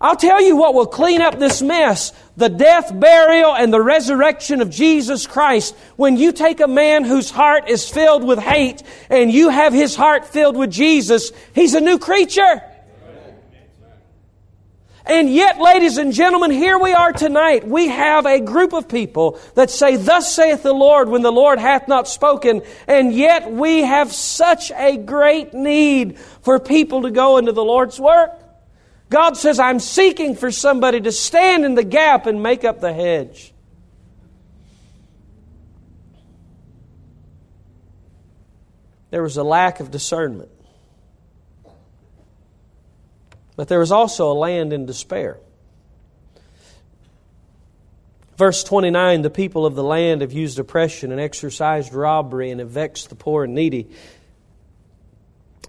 I'll 0.01 0.17
tell 0.17 0.41
you 0.41 0.57
what 0.57 0.75
will 0.75 0.87
clean 0.87 1.21
up 1.21 1.39
this 1.39 1.61
mess 1.61 2.13
the 2.37 2.49
death, 2.49 2.93
burial, 2.99 3.53
and 3.53 3.73
the 3.73 3.83
resurrection 3.83 4.61
of 4.61 4.71
Jesus 4.71 5.27
Christ. 5.27 5.75
When 5.97 6.17
you 6.17 6.31
take 6.31 6.61
a 6.61 6.69
man 6.69 7.05
whose 7.05 7.31
heart 7.31 7.69
is 7.69 7.89
filled 7.89 8.23
with 8.23 8.39
hate 8.39 8.85
and 9.11 9.33
you 9.33 9.49
have 9.49 9.73
his 9.73 9.97
heart 9.97 10.25
filled 10.25 10.57
with 10.57 10.71
Jesus, 10.71 11.33
he's 11.53 11.75
a 11.75 11.81
new 11.81 11.99
creature. 11.99 12.63
And 15.05 15.35
yet, 15.35 15.59
ladies 15.59 15.97
and 15.97 16.13
gentlemen, 16.13 16.51
here 16.51 16.79
we 16.79 16.93
are 16.93 17.13
tonight. 17.13 17.67
We 17.67 17.89
have 17.89 18.27
a 18.27 18.41
group 18.41 18.75
of 18.75 18.89
people 18.89 19.41
that 19.55 19.71
say, 19.71 19.97
Thus 19.97 20.33
saith 20.33 20.63
the 20.63 20.75
Lord, 20.75 21.09
when 21.09 21.23
the 21.23 21.33
Lord 21.33 21.59
hath 21.59 21.89
not 21.89 22.07
spoken. 22.07 22.63
And 22.87 23.13
yet 23.13 23.51
we 23.51 23.81
have 23.81 24.13
such 24.13 24.71
a 24.71 24.99
great 24.99 25.55
need 25.55 26.19
for 26.19 26.61
people 26.61 27.03
to 27.03 27.11
go 27.11 27.39
into 27.39 27.53
the 27.53 27.65
Lord's 27.65 27.99
work. 27.99 28.31
God 29.09 29.37
says, 29.37 29.59
I'm 29.59 29.81
seeking 29.81 30.37
for 30.37 30.51
somebody 30.51 31.01
to 31.01 31.13
stand 31.13 31.65
in 31.65 31.75
the 31.75 31.85
gap 31.85 32.27
and 32.27 32.43
make 32.43 32.65
up 32.65 32.81
the 32.81 32.93
hedge. 32.93 33.53
There 39.11 39.23
was 39.23 39.39
a 39.39 39.43
lack 39.43 39.81
of 39.81 39.91
discernment. 39.91 40.51
But 43.57 43.69
there 43.69 43.79
was 43.79 43.91
also 43.91 44.31
a 44.31 44.35
land 44.35 44.73
in 44.73 44.87
despair. 44.87 45.39
Verse 48.37 48.63
29 48.63 49.23
The 49.23 49.31
people 49.31 49.67
of 49.67 49.75
the 49.75 49.83
land 49.83 50.21
have 50.21 50.33
used 50.33 50.59
oppression 50.59 51.11
and 51.11 51.21
exercised 51.21 51.93
robbery 51.93 52.51
and 52.51 52.61
have 52.61 52.71
vexed 52.71 53.09
the 53.09 53.17
poor 53.17 53.45
and 53.45 53.55
needy. 53.55 53.89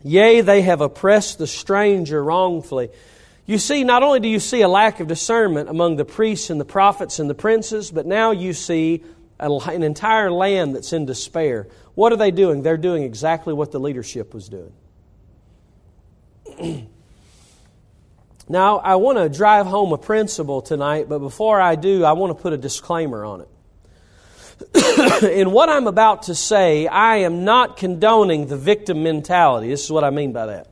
Yea, 0.04 0.41
they 0.41 0.62
have 0.62 0.82
oppressed 0.82 1.39
the 1.39 1.47
stranger 1.47 2.23
wrongfully. 2.23 2.89
You 3.50 3.58
see, 3.58 3.84
not 3.84 4.04
only 4.04 4.20
do 4.20 4.28
you 4.28 4.40
see 4.40 4.62
a 4.62 4.68
lack 4.68 5.00
of 5.00 5.08
discernment 5.08 5.70
among 5.70 5.96
the 5.96 6.06
priests 6.06 6.52
and 6.52 6.62
the 6.62 6.66
prophets 6.66 7.18
and 7.18 7.28
the 7.28 7.34
princes, 7.34 7.90
but 7.90 8.06
now 8.06 8.30
you 8.30 8.54
see 8.54 9.04
an 9.40 9.82
entire 9.82 10.30
land 10.30 10.76
that's 10.76 10.94
in 10.94 11.08
despair. 11.08 11.68
What 11.96 12.14
are 12.14 12.16
they 12.16 12.30
doing? 12.30 12.62
They're 12.62 12.78
doing 12.78 13.02
exactly 13.02 13.56
what 13.56 13.72
the 13.72 13.80
leadership 13.80 14.36
was 14.36 14.50
doing. 14.50 14.72
now, 18.48 18.78
I 18.78 18.98
want 18.98 19.18
to 19.18 19.36
drive 19.36 19.66
home 19.66 19.94
a 19.94 19.98
principle 19.98 20.62
tonight, 20.62 21.10
but 21.10 21.18
before 21.18 21.60
I 21.60 21.74
do, 21.74 22.04
I 22.04 22.12
want 22.12 22.38
to 22.38 22.40
put 22.40 22.54
a 22.54 22.58
disclaimer 22.58 23.26
on 23.26 23.42
it. 24.76 25.24
in 25.40 25.50
what 25.50 25.70
I'm 25.70 25.88
about 25.88 26.22
to 26.24 26.36
say, 26.36 26.86
I 26.86 27.22
am 27.22 27.46
not 27.46 27.78
condoning 27.78 28.46
the 28.46 28.58
victim 28.58 29.02
mentality. 29.02 29.70
This 29.70 29.86
is 29.86 29.92
what 29.92 30.04
I 30.04 30.12
mean 30.12 30.34
by 30.34 30.46
that. 30.46 30.68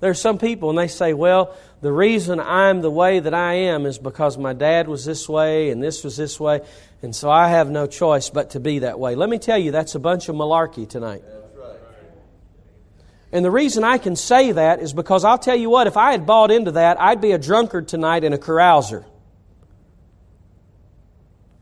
There 0.00 0.10
are 0.10 0.14
some 0.14 0.38
people, 0.38 0.70
and 0.70 0.78
they 0.78 0.88
say, 0.88 1.12
well, 1.12 1.56
the 1.80 1.92
reason 1.92 2.40
I'm 2.40 2.80
the 2.80 2.90
way 2.90 3.20
that 3.20 3.34
I 3.34 3.54
am 3.54 3.86
is 3.86 3.98
because 3.98 4.36
my 4.36 4.52
dad 4.52 4.88
was 4.88 5.04
this 5.04 5.28
way 5.28 5.70
and 5.70 5.82
this 5.82 6.02
was 6.02 6.16
this 6.16 6.40
way, 6.40 6.60
and 7.02 7.14
so 7.14 7.30
I 7.30 7.48
have 7.48 7.70
no 7.70 7.86
choice 7.86 8.30
but 8.30 8.50
to 8.50 8.60
be 8.60 8.80
that 8.80 8.98
way. 8.98 9.14
Let 9.14 9.28
me 9.28 9.38
tell 9.38 9.58
you, 9.58 9.70
that's 9.70 9.94
a 9.94 10.00
bunch 10.00 10.28
of 10.28 10.34
malarkey 10.34 10.88
tonight. 10.88 11.22
And 13.30 13.44
the 13.44 13.50
reason 13.50 13.84
I 13.84 13.98
can 13.98 14.16
say 14.16 14.52
that 14.52 14.80
is 14.80 14.92
because 14.92 15.24
I'll 15.24 15.38
tell 15.38 15.56
you 15.56 15.68
what, 15.68 15.86
if 15.86 15.96
I 15.96 16.12
had 16.12 16.26
bought 16.26 16.50
into 16.50 16.72
that, 16.72 17.00
I'd 17.00 17.20
be 17.20 17.32
a 17.32 17.38
drunkard 17.38 17.86
tonight 17.86 18.24
and 18.24 18.34
a 18.34 18.38
carouser. 18.38 19.04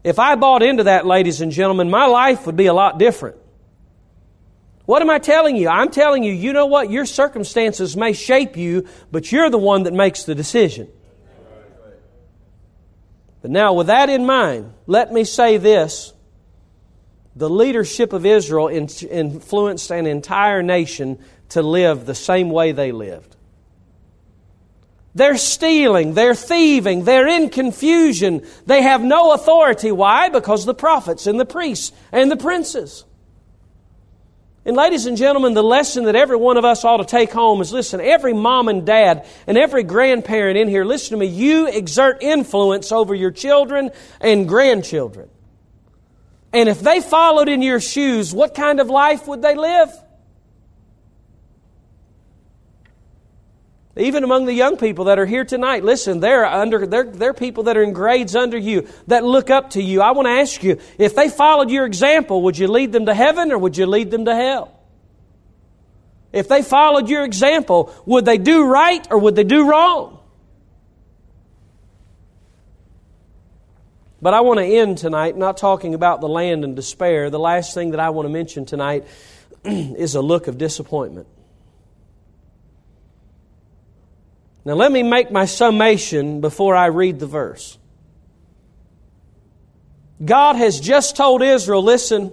If 0.05 0.21
I 0.21 0.37
bought 0.37 0.63
into 0.63 0.85
that, 0.85 1.05
ladies 1.05 1.41
and 1.41 1.51
gentlemen, 1.51 1.91
my 1.91 2.07
life 2.07 2.47
would 2.47 2.57
be 2.57 2.67
a 2.67 2.73
lot 2.73 2.99
different. 2.99 3.37
What 4.87 5.03
am 5.03 5.11
I 5.11 5.19
telling 5.19 5.57
you? 5.57 5.69
I'm 5.69 5.91
telling 5.91 6.23
you, 6.23 6.33
you 6.33 6.53
know 6.53 6.67
what? 6.67 6.91
Your 6.91 7.05
circumstances 7.07 7.97
may 7.97 8.13
shape 8.13 8.57
you, 8.57 8.87
but 9.11 9.31
you're 9.31 9.51
the 9.51 9.59
one 9.59 9.83
that 9.83 9.93
makes 9.93 10.25
the 10.25 10.35
decision. 10.35 10.89
But 13.43 13.51
now, 13.51 13.75
with 13.75 13.89
that 13.89 14.09
in 14.09 14.25
mind, 14.25 14.73
let 14.87 15.13
me 15.13 15.25
say 15.25 15.57
this. 15.59 16.13
The 17.35 17.51
leadership 17.51 18.13
of 18.13 18.25
Israel 18.25 18.69
influenced 18.69 19.91
an 19.91 20.07
entire 20.07 20.63
nation 20.63 21.19
to 21.51 21.63
live 21.63 22.07
the 22.07 22.15
same 22.15 22.51
way 22.51 22.73
they 22.73 22.93
lived. 22.93 23.37
They're 25.17 25.39
stealing, 25.39 26.13
they're 26.15 26.35
thieving, 26.35 27.05
they're 27.05 27.27
in 27.27 27.49
confusion. 27.49 28.47
They 28.67 28.83
have 28.83 29.03
no 29.03 29.33
authority. 29.33 29.91
Why? 29.91 30.29
Because 30.29 30.65
the 30.65 30.75
prophets 30.75 31.27
and 31.27 31.41
the 31.41 31.47
priests 31.47 31.91
and 32.13 32.31
the 32.31 32.37
princes. 32.37 33.05
And, 34.67 34.75
ladies 34.75 35.07
and 35.07 35.17
gentlemen, 35.17 35.55
the 35.55 35.63
lesson 35.63 36.07
that 36.07 36.17
every 36.17 36.37
one 36.37 36.57
of 36.57 36.65
us 36.65 36.85
ought 36.85 36.97
to 36.97 37.05
take 37.05 37.31
home 37.31 37.61
is 37.61 37.73
listen, 37.73 38.01
every 38.01 38.35
mom 38.35 38.67
and 38.67 38.85
dad 38.85 39.25
and 39.47 39.57
every 39.57 39.85
grandparent 39.85 40.59
in 40.59 40.67
here, 40.67 40.85
listen 40.85 41.17
to 41.17 41.25
me, 41.25 41.27
you 41.27 41.69
exert 41.69 42.21
influence 42.21 42.91
over 42.91 43.15
your 43.15 43.31
children 43.31 43.91
and 44.21 44.49
grandchildren. 44.49 45.31
And 46.53 46.69
if 46.69 46.81
they 46.81 47.01
followed 47.01 47.49
in 47.49 47.63
your 47.63 47.79
shoes, 47.79 48.35
what 48.35 48.57
kind 48.57 48.81
of 48.81 48.91
life 48.91 49.29
would 49.29 49.41
they 49.41 49.55
live? 49.55 49.89
Even 53.99 54.25
among 54.25 54.45
the 54.45 54.53
young 54.53 54.77
people 54.77 55.07
that 55.07 55.19
are 55.19 55.25
here 55.25 55.45
tonight, 55.45 55.83
listen, 55.83 56.21
they're 56.21 56.45
under 56.45 56.87
they're, 56.87 57.05
they're 57.05 57.33
people 57.33 57.65
that 57.65 57.79
are 57.79 57.83
in 57.83 57.95
grades 57.95 58.37
under 58.37 58.59
you 58.59 58.87
that 59.07 59.25
look 59.25 59.49
up 59.49 59.71
to 59.71 59.83
you. 59.83 60.03
I 60.03 60.11
want 60.11 60.27
to 60.27 60.33
ask 60.33 60.63
you, 60.63 60.79
if 60.99 61.15
they 61.15 61.31
followed 61.31 61.71
your 61.71 61.87
example, 61.87 62.43
would 62.43 62.59
you 62.59 62.69
lead 62.69 62.93
them 62.93 63.07
to 63.07 63.15
heaven 63.15 63.51
or 63.53 63.59
would 63.59 63.79
you 63.79 63.87
lead 63.87 64.11
them 64.11 64.27
to 64.27 64.35
hell? 64.35 64.79
If 66.31 66.47
they 66.47 66.61
followed 66.61 67.09
your 67.09 67.25
example, 67.25 67.95
would 68.05 68.27
they 68.27 68.37
do 68.37 68.67
right 68.67 69.07
or 69.11 69.19
would 69.19 69.35
they 69.35 69.45
do 69.45 69.67
wrong? 69.67 70.19
But 74.21 74.35
I 74.35 74.41
want 74.41 74.59
to 74.59 74.65
end 74.65 74.99
tonight 74.99 75.39
not 75.39 75.57
talking 75.57 75.95
about 75.95 76.21
the 76.21 76.29
land 76.29 76.65
and 76.65 76.77
despair. 76.77 77.31
The 77.31 77.39
last 77.39 77.73
thing 77.73 77.93
that 77.93 78.01
I 78.01 78.11
want 78.11 78.27
to 78.27 78.33
mention 78.33 78.67
tonight 78.67 79.07
is 79.65 80.15
a 80.15 80.21
look 80.21 80.49
of 80.49 80.59
disappointment. 80.59 81.29
Now, 84.67 84.75
let 84.75 84.91
me 84.91 85.05
make 85.05 85.31
my 85.31 85.45
summation 85.45 86.41
before 86.41 86.75
I 86.75 86.87
read 86.87 87.21
the 87.21 87.27
verse. 87.29 87.79
God 90.25 90.57
has 90.57 90.81
just 90.81 91.15
told 91.15 91.41
Israel 91.41 91.85
listen, 91.85 92.33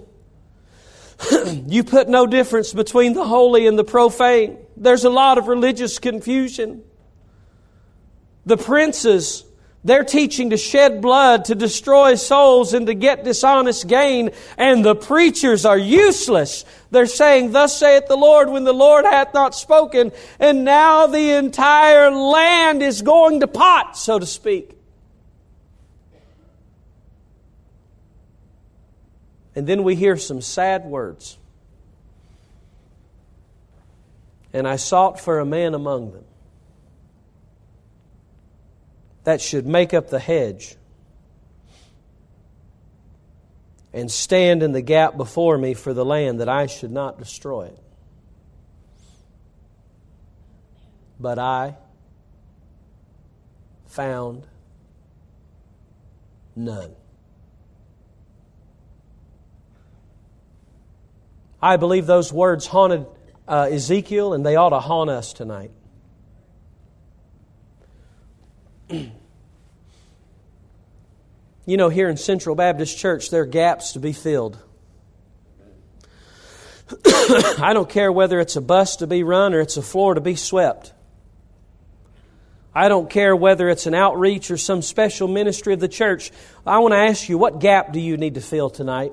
you 1.68 1.84
put 1.84 2.08
no 2.08 2.26
difference 2.26 2.72
between 2.72 3.12
the 3.12 3.24
holy 3.24 3.68
and 3.68 3.78
the 3.78 3.84
profane. 3.84 4.58
There's 4.76 5.04
a 5.04 5.10
lot 5.10 5.38
of 5.38 5.46
religious 5.46 6.00
confusion. 6.00 6.82
The 8.44 8.56
princes 8.56 9.44
they're 9.84 10.02
teaching 10.02 10.50
to 10.50 10.56
shed 10.56 11.02
blood, 11.02 11.44
to 11.46 11.54
destroy 11.54 12.14
souls, 12.14 12.72
and 12.72 12.86
to 12.86 12.94
get 12.94 13.22
dishonest 13.22 13.86
gain, 13.86 14.30
and 14.56 14.82
the 14.82 14.94
preachers 14.94 15.66
are 15.66 15.76
useless. 15.76 16.64
They're 16.90 17.04
saying, 17.04 17.52
Thus 17.52 17.78
saith 17.78 18.06
the 18.08 18.16
Lord, 18.16 18.48
when 18.48 18.64
the 18.64 18.72
Lord 18.72 19.04
hath 19.04 19.34
not 19.34 19.54
spoken, 19.54 20.12
and 20.40 20.64
now 20.64 21.06
the 21.06 21.32
entire 21.32 22.10
land 22.10 22.82
is 22.82 23.02
going 23.02 23.40
to 23.40 23.46
pot, 23.46 23.98
so 23.98 24.18
to 24.18 24.24
speak. 24.24 24.70
And 29.54 29.66
then 29.66 29.84
we 29.84 29.94
hear 29.94 30.16
some 30.16 30.40
sad 30.40 30.86
words. 30.86 31.36
And 34.54 34.66
I 34.66 34.76
sought 34.76 35.20
for 35.20 35.40
a 35.40 35.44
man 35.44 35.74
among 35.74 36.12
them 36.12 36.24
that 39.24 39.40
should 39.40 39.66
make 39.66 39.92
up 39.92 40.08
the 40.08 40.18
hedge 40.18 40.76
and 43.92 44.10
stand 44.10 44.62
in 44.62 44.72
the 44.72 44.82
gap 44.82 45.16
before 45.16 45.56
me 45.56 45.74
for 45.74 45.94
the 45.94 46.04
land 46.04 46.40
that 46.40 46.48
I 46.48 46.66
should 46.66 46.90
not 46.90 47.18
destroy 47.18 47.66
it. 47.66 47.78
But 51.18 51.38
I 51.38 51.76
found 53.86 54.46
none. 56.56 56.90
I 61.62 61.76
believe 61.76 62.04
those 62.04 62.32
words 62.32 62.66
haunted 62.66 63.06
uh, 63.46 63.68
Ezekiel, 63.70 64.34
and 64.34 64.44
they 64.44 64.56
ought 64.56 64.70
to 64.70 64.80
haunt 64.80 65.08
us 65.08 65.32
tonight. 65.32 65.70
you 71.66 71.76
know, 71.76 71.88
here 71.88 72.08
in 72.08 72.16
Central 72.16 72.54
Baptist 72.54 72.98
Church, 72.98 73.30
there 73.30 73.42
are 73.42 73.46
gaps 73.46 73.92
to 73.92 74.00
be 74.00 74.12
filled. 74.12 74.58
I 77.06 77.70
don't 77.72 77.88
care 77.88 78.12
whether 78.12 78.40
it's 78.40 78.56
a 78.56 78.60
bus 78.60 78.96
to 78.96 79.06
be 79.06 79.22
run 79.22 79.54
or 79.54 79.60
it's 79.60 79.76
a 79.76 79.82
floor 79.82 80.14
to 80.14 80.20
be 80.20 80.36
swept. 80.36 80.92
I 82.74 82.88
don't 82.88 83.08
care 83.08 83.36
whether 83.36 83.68
it's 83.68 83.86
an 83.86 83.94
outreach 83.94 84.50
or 84.50 84.56
some 84.56 84.82
special 84.82 85.28
ministry 85.28 85.74
of 85.74 85.80
the 85.80 85.88
church. 85.88 86.32
I 86.66 86.78
want 86.78 86.92
to 86.92 86.98
ask 86.98 87.28
you, 87.28 87.38
what 87.38 87.60
gap 87.60 87.92
do 87.92 88.00
you 88.00 88.16
need 88.16 88.34
to 88.34 88.40
fill 88.40 88.68
tonight? 88.68 89.12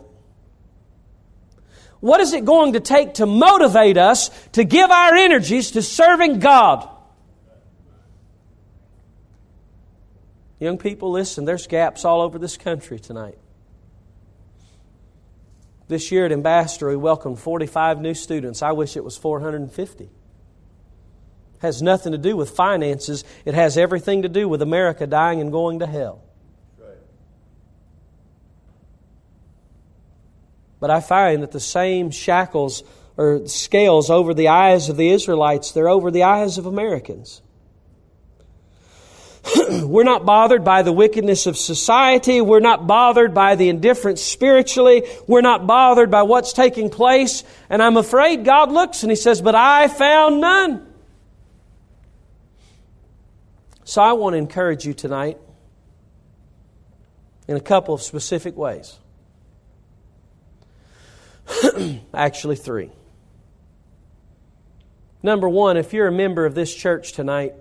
What 1.99 2.19
is 2.19 2.33
it 2.33 2.43
going 2.43 2.73
to 2.73 2.79
take 2.79 3.15
to 3.15 3.27
motivate 3.27 3.97
us 3.97 4.31
to 4.53 4.63
give 4.63 4.89
our 4.89 5.13
energies 5.13 5.71
to 5.71 5.83
serving 5.83 6.39
God? 6.39 6.89
Young 10.61 10.77
people, 10.77 11.09
listen, 11.09 11.43
there's 11.45 11.65
gaps 11.65 12.05
all 12.05 12.21
over 12.21 12.37
this 12.37 12.55
country 12.55 12.99
tonight. 12.99 13.39
This 15.87 16.11
year 16.11 16.27
at 16.27 16.31
Ambassador, 16.31 16.89
we 16.89 16.95
welcomed 16.97 17.39
45 17.39 17.99
new 17.99 18.13
students. 18.13 18.61
I 18.61 18.71
wish 18.71 18.95
it 18.95 19.03
was 19.03 19.17
450. 19.17 20.03
It 20.03 20.09
has 21.61 21.81
nothing 21.81 22.11
to 22.11 22.19
do 22.19 22.37
with 22.37 22.51
finances, 22.51 23.23
it 23.43 23.55
has 23.55 23.75
everything 23.75 24.21
to 24.21 24.29
do 24.29 24.47
with 24.47 24.61
America 24.61 25.07
dying 25.07 25.41
and 25.41 25.51
going 25.51 25.79
to 25.79 25.87
hell. 25.87 26.21
But 30.79 30.91
I 30.91 30.99
find 30.99 31.41
that 31.41 31.51
the 31.51 31.59
same 31.59 32.11
shackles 32.11 32.83
or 33.17 33.47
scales 33.47 34.11
over 34.11 34.35
the 34.35 34.49
eyes 34.49 34.89
of 34.89 34.97
the 34.97 35.09
Israelites, 35.09 35.71
they're 35.71 35.89
over 35.89 36.11
the 36.11 36.23
eyes 36.23 36.59
of 36.59 36.67
Americans. 36.67 37.41
We're 39.83 40.03
not 40.03 40.25
bothered 40.25 40.63
by 40.63 40.83
the 40.83 40.91
wickedness 40.91 41.47
of 41.47 41.57
society. 41.57 42.41
We're 42.41 42.59
not 42.59 42.85
bothered 42.87 43.33
by 43.33 43.55
the 43.55 43.69
indifference 43.69 44.21
spiritually. 44.21 45.03
We're 45.27 45.41
not 45.41 45.65
bothered 45.65 46.11
by 46.11 46.23
what's 46.23 46.53
taking 46.53 46.89
place. 46.89 47.43
And 47.69 47.81
I'm 47.81 47.97
afraid 47.97 48.45
God 48.45 48.71
looks 48.71 49.03
and 49.03 49.11
He 49.11 49.15
says, 49.15 49.41
But 49.41 49.55
I 49.55 49.87
found 49.87 50.41
none. 50.41 50.87
So 53.83 54.01
I 54.01 54.13
want 54.13 54.33
to 54.33 54.37
encourage 54.37 54.85
you 54.85 54.93
tonight 54.93 55.37
in 57.47 57.57
a 57.57 57.61
couple 57.61 57.93
of 57.93 58.01
specific 58.01 58.55
ways. 58.55 58.97
Actually, 62.13 62.55
three. 62.55 62.91
Number 65.23 65.49
one, 65.49 65.77
if 65.77 65.93
you're 65.93 66.07
a 66.07 66.11
member 66.11 66.45
of 66.45 66.55
this 66.55 66.73
church 66.73 67.13
tonight, 67.13 67.53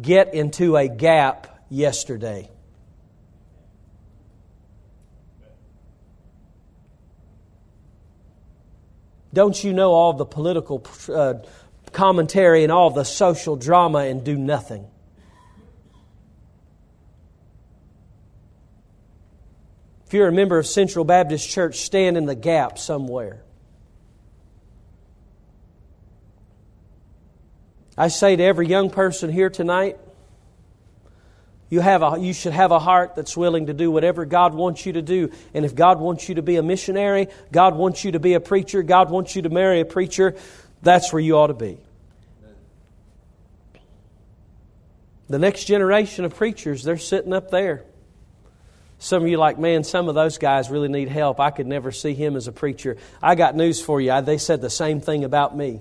get 0.00 0.34
into 0.34 0.76
a 0.76 0.88
gap 0.88 1.64
yesterday. 1.68 2.50
Don't 9.32 9.62
you 9.64 9.72
know 9.72 9.90
all 9.90 10.12
the 10.12 10.24
political 10.24 10.86
uh, 11.08 11.34
commentary 11.92 12.62
and 12.62 12.70
all 12.70 12.90
the 12.90 13.04
social 13.04 13.56
drama 13.56 14.00
and 14.00 14.24
do 14.24 14.36
nothing? 14.36 14.86
If 20.06 20.12
you're 20.12 20.28
a 20.28 20.32
member 20.32 20.58
of 20.58 20.66
Central 20.66 21.04
Baptist 21.04 21.48
Church, 21.48 21.78
stand 21.80 22.16
in 22.16 22.26
the 22.26 22.36
gap 22.36 22.78
somewhere. 22.78 23.43
I 27.96 28.08
say 28.08 28.36
to 28.36 28.42
every 28.42 28.66
young 28.66 28.90
person 28.90 29.30
here 29.30 29.50
tonight, 29.50 29.98
you, 31.70 31.80
have 31.80 32.02
a, 32.02 32.18
you 32.20 32.32
should 32.32 32.52
have 32.52 32.70
a 32.70 32.78
heart 32.78 33.14
that's 33.14 33.36
willing 33.36 33.66
to 33.66 33.74
do 33.74 33.90
whatever 33.90 34.24
God 34.24 34.54
wants 34.54 34.84
you 34.84 34.94
to 34.94 35.02
do. 35.02 35.30
And 35.54 35.64
if 35.64 35.74
God 35.74 35.98
wants 35.98 36.28
you 36.28 36.36
to 36.36 36.42
be 36.42 36.56
a 36.56 36.62
missionary, 36.62 37.28
God 37.52 37.74
wants 37.74 38.04
you 38.04 38.12
to 38.12 38.20
be 38.20 38.34
a 38.34 38.40
preacher, 38.40 38.82
God 38.82 39.10
wants 39.10 39.34
you 39.34 39.42
to 39.42 39.48
marry 39.48 39.80
a 39.80 39.84
preacher, 39.84 40.36
that's 40.82 41.12
where 41.12 41.20
you 41.20 41.36
ought 41.36 41.48
to 41.48 41.54
be. 41.54 41.78
The 45.28 45.38
next 45.38 45.64
generation 45.64 46.24
of 46.24 46.36
preachers, 46.36 46.82
they're 46.82 46.98
sitting 46.98 47.32
up 47.32 47.50
there. 47.50 47.84
Some 48.98 49.22
of 49.22 49.28
you 49.28 49.38
like, 49.38 49.58
man, 49.58 49.82
some 49.84 50.08
of 50.08 50.14
those 50.14 50.38
guys 50.38 50.70
really 50.70 50.88
need 50.88 51.08
help. 51.08 51.40
I 51.40 51.50
could 51.50 51.66
never 51.66 51.92
see 51.92 52.14
him 52.14 52.36
as 52.36 52.46
a 52.46 52.52
preacher. 52.52 52.96
I 53.22 53.34
got 53.34 53.56
news 53.56 53.80
for 53.82 54.00
you. 54.00 54.20
They 54.22 54.38
said 54.38 54.60
the 54.60 54.70
same 54.70 55.00
thing 55.00 55.24
about 55.24 55.56
me. 55.56 55.80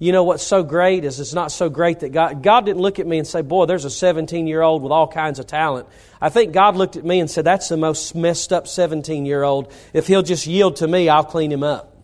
You 0.00 0.12
know 0.12 0.24
what's 0.24 0.42
so 0.42 0.62
great 0.62 1.04
is 1.04 1.20
it's 1.20 1.34
not 1.34 1.52
so 1.52 1.68
great 1.68 2.00
that 2.00 2.08
God, 2.08 2.42
God 2.42 2.64
didn't 2.64 2.80
look 2.80 2.98
at 2.98 3.06
me 3.06 3.18
and 3.18 3.26
say, 3.26 3.42
Boy, 3.42 3.66
there's 3.66 3.84
a 3.84 3.90
17 3.90 4.46
year 4.46 4.62
old 4.62 4.82
with 4.82 4.92
all 4.92 5.06
kinds 5.06 5.38
of 5.38 5.46
talent. 5.46 5.88
I 6.22 6.30
think 6.30 6.54
God 6.54 6.74
looked 6.74 6.96
at 6.96 7.04
me 7.04 7.20
and 7.20 7.30
said, 7.30 7.44
That's 7.44 7.68
the 7.68 7.76
most 7.76 8.14
messed 8.14 8.50
up 8.50 8.66
17 8.66 9.26
year 9.26 9.42
old. 9.42 9.70
If 9.92 10.06
he'll 10.06 10.22
just 10.22 10.46
yield 10.46 10.76
to 10.76 10.88
me, 10.88 11.10
I'll 11.10 11.22
clean 11.22 11.52
him 11.52 11.62
up. 11.62 11.96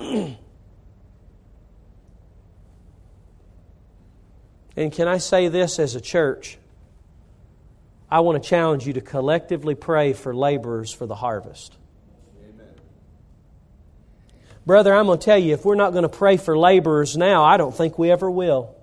And 4.76 4.92
can 4.92 5.08
I 5.08 5.18
say 5.18 5.48
this 5.48 5.78
as 5.78 5.94
a 5.94 6.00
church? 6.02 6.58
I 8.10 8.20
want 8.20 8.42
to 8.42 8.46
challenge 8.46 8.86
you 8.86 8.92
to 8.92 9.00
collectively 9.00 9.74
pray 9.74 10.12
for 10.12 10.34
laborers 10.34 10.92
for 10.92 11.06
the 11.06 11.14
harvest. 11.14 11.74
Brother, 14.66 14.92
I'm 14.92 15.06
going 15.06 15.20
to 15.20 15.24
tell 15.24 15.38
you, 15.38 15.54
if 15.54 15.64
we're 15.64 15.76
not 15.76 15.92
going 15.92 16.02
to 16.02 16.08
pray 16.08 16.36
for 16.36 16.58
laborers 16.58 17.16
now, 17.16 17.44
I 17.44 17.56
don't 17.56 17.74
think 17.74 17.98
we 17.98 18.10
ever 18.10 18.28
will. 18.28 18.74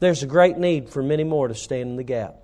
There's 0.00 0.24
a 0.24 0.26
great 0.26 0.58
need 0.58 0.88
for 0.88 1.00
many 1.02 1.22
more 1.22 1.46
to 1.46 1.54
stand 1.54 1.90
in 1.90 1.96
the 1.96 2.02
gap. 2.02 2.36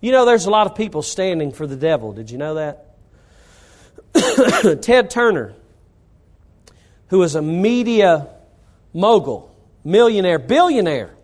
You 0.00 0.10
know, 0.12 0.24
there's 0.24 0.46
a 0.46 0.50
lot 0.50 0.66
of 0.66 0.74
people 0.74 1.02
standing 1.02 1.52
for 1.52 1.66
the 1.66 1.76
devil. 1.76 2.12
Did 2.12 2.30
you 2.30 2.38
know 2.38 2.54
that? 2.54 2.96
Ted 4.82 5.10
Turner, 5.10 5.54
who 7.08 7.22
is 7.22 7.34
a 7.34 7.42
media 7.42 8.28
mogul, 8.92 9.54
millionaire, 9.84 10.38
billionaire. 10.38 11.15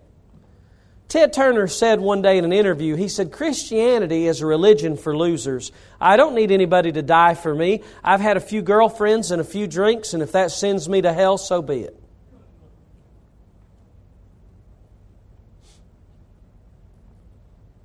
Ted 1.08 1.32
Turner 1.32 1.66
said 1.66 2.00
one 2.00 2.22
day 2.22 2.38
in 2.38 2.44
an 2.44 2.52
interview, 2.52 2.94
he 2.94 3.08
said, 3.08 3.32
Christianity 3.32 4.26
is 4.26 4.40
a 4.40 4.46
religion 4.46 4.96
for 4.96 5.14
losers. 5.16 5.70
I 6.00 6.16
don't 6.16 6.34
need 6.34 6.50
anybody 6.50 6.90
to 6.92 7.02
die 7.02 7.34
for 7.34 7.54
me. 7.54 7.82
I've 8.02 8.20
had 8.20 8.38
a 8.38 8.40
few 8.40 8.62
girlfriends 8.62 9.30
and 9.30 9.40
a 9.40 9.44
few 9.44 9.66
drinks, 9.66 10.14
and 10.14 10.22
if 10.22 10.32
that 10.32 10.50
sends 10.50 10.88
me 10.88 11.02
to 11.02 11.12
hell, 11.12 11.36
so 11.36 11.60
be 11.60 11.80
it. 11.80 12.02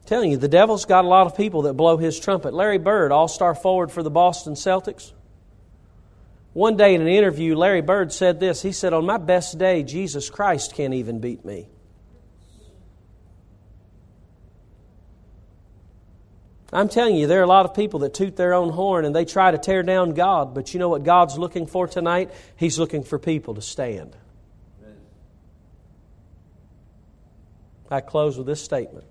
telling 0.08 0.32
you, 0.32 0.38
the 0.38 0.47
devil's 0.47 0.86
got 0.86 1.06
a 1.06 1.08
lot 1.08 1.27
of 1.27 1.36
people 1.36 1.63
that 1.63 1.73
blow 1.73 1.97
his 1.97 2.19
trumpet. 2.19 2.53
Larry 2.53 2.77
Bird, 2.77 3.12
all 3.12 3.27
star 3.27 3.53
forward 3.53 3.91
for 3.91 4.01
the 4.01 4.10
Boston 4.10 4.53
Celtics. 4.53 5.12
One 6.53 6.77
day 6.77 6.95
in 6.95 7.01
an 7.01 7.08
interview, 7.08 7.56
Larry 7.56 7.82
Bird 7.82 8.12
said 8.12 8.39
this. 8.39 8.62
He 8.62 8.71
said, 8.71 8.93
On 8.93 9.06
my 9.06 9.17
best 9.17 9.60
day, 9.60 9.84
Jesus 9.84 10.30
Christ 10.30 10.73
can't 10.73 10.93
even 10.93 11.19
beat 11.19 11.45
me. 11.45 11.67
I'm 16.78 16.90
telling 16.90 17.16
you, 17.16 17.26
there 17.26 17.40
are 17.40 17.44
a 17.44 17.48
lot 17.48 17.66
of 17.66 17.74
people 17.74 18.02
that 18.02 18.13
toot 18.13 18.36
their 18.36 18.54
own 18.54 18.70
horn 18.70 19.04
and 19.04 19.16
they 19.16 19.26
try 19.26 19.50
to 19.50 19.58
tear 19.58 19.82
down 19.82 20.13
God, 20.13 20.54
but 20.54 20.76
you 20.76 20.80
know 20.80 20.90
what 20.90 21.04
God's 21.04 21.36
looking 21.36 21.66
for 21.66 21.88
tonight? 21.88 22.30
He's 22.56 22.78
looking 22.78 23.04
for 23.04 23.18
people 23.18 23.56
to 23.56 23.63
stand. 23.63 24.16
I 27.90 28.00
close 28.02 28.38
with 28.38 28.46
this 28.46 28.63
statement. 28.63 29.06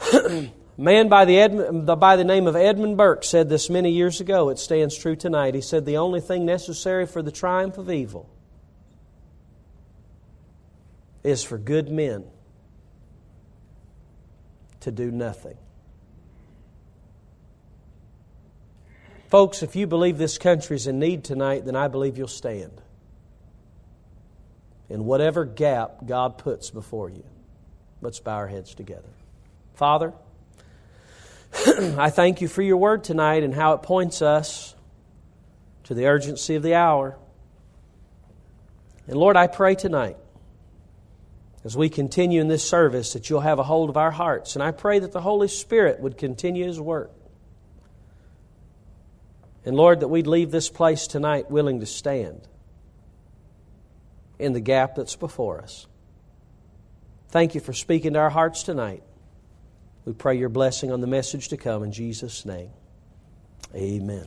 man 0.78 1.10
by 1.10 1.26
the, 1.26 1.38
Edmund, 1.38 1.84
by 2.00 2.16
the 2.16 2.24
name 2.24 2.46
of 2.46 2.56
Edmund 2.56 2.96
Burke 2.96 3.22
said 3.22 3.50
this 3.50 3.68
many 3.68 3.90
years 3.90 4.22
ago. 4.22 4.48
It 4.48 4.58
stands 4.58 4.96
true 4.96 5.14
tonight. 5.14 5.54
He 5.54 5.60
said, 5.60 5.84
The 5.84 5.98
only 5.98 6.22
thing 6.22 6.46
necessary 6.46 7.04
for 7.04 7.20
the 7.20 7.30
triumph 7.30 7.76
of 7.76 7.90
evil 7.90 8.30
is 11.22 11.44
for 11.44 11.58
good 11.58 11.90
men 11.90 12.24
to 14.84 14.92
do 14.92 15.10
nothing. 15.10 15.56
Folks, 19.28 19.62
if 19.62 19.74
you 19.74 19.86
believe 19.86 20.18
this 20.18 20.38
country 20.38 20.76
is 20.76 20.86
in 20.86 20.98
need 20.98 21.24
tonight, 21.24 21.64
then 21.64 21.74
I 21.74 21.88
believe 21.88 22.16
you'll 22.16 22.28
stand 22.28 22.80
in 24.88 25.06
whatever 25.06 25.44
gap 25.44 26.06
God 26.06 26.38
puts 26.38 26.70
before 26.70 27.08
you. 27.08 27.24
Let's 28.00 28.20
bow 28.20 28.36
our 28.36 28.46
heads 28.46 28.74
together. 28.74 29.08
Father, 29.74 30.12
I 31.66 32.10
thank 32.10 32.42
you 32.42 32.48
for 32.48 32.62
your 32.62 32.76
word 32.76 33.02
tonight 33.02 33.42
and 33.42 33.54
how 33.54 33.72
it 33.72 33.82
points 33.82 34.20
us 34.20 34.74
to 35.84 35.94
the 35.94 36.06
urgency 36.06 36.54
of 36.54 36.62
the 36.62 36.74
hour. 36.74 37.16
And 39.06 39.16
Lord, 39.16 39.36
I 39.36 39.46
pray 39.46 39.74
tonight 39.74 40.16
as 41.64 41.76
we 41.76 41.88
continue 41.88 42.40
in 42.40 42.48
this 42.48 42.68
service 42.68 43.14
that 43.14 43.30
you'll 43.30 43.40
have 43.40 43.58
a 43.58 43.62
hold 43.62 43.88
of 43.88 43.96
our 43.96 44.10
hearts. 44.10 44.54
And 44.54 44.62
I 44.62 44.70
pray 44.70 44.98
that 44.98 45.12
the 45.12 45.22
Holy 45.22 45.48
Spirit 45.48 45.98
would 46.00 46.18
continue 46.18 46.66
his 46.66 46.78
work. 46.78 47.10
And 49.64 49.74
Lord, 49.74 50.00
that 50.00 50.08
we'd 50.08 50.26
leave 50.26 50.50
this 50.50 50.68
place 50.68 51.06
tonight 51.06 51.50
willing 51.50 51.80
to 51.80 51.86
stand 51.86 52.46
in 54.38 54.52
the 54.52 54.60
gap 54.60 54.96
that's 54.96 55.16
before 55.16 55.60
us. 55.60 55.86
Thank 57.28 57.54
you 57.54 57.60
for 57.60 57.72
speaking 57.72 58.12
to 58.12 58.18
our 58.18 58.30
hearts 58.30 58.62
tonight. 58.62 59.02
We 60.04 60.12
pray 60.12 60.36
your 60.36 60.50
blessing 60.50 60.92
on 60.92 61.00
the 61.00 61.06
message 61.06 61.48
to 61.48 61.56
come 61.56 61.82
in 61.82 61.92
Jesus' 61.92 62.44
name. 62.44 62.70
Amen. 63.74 64.26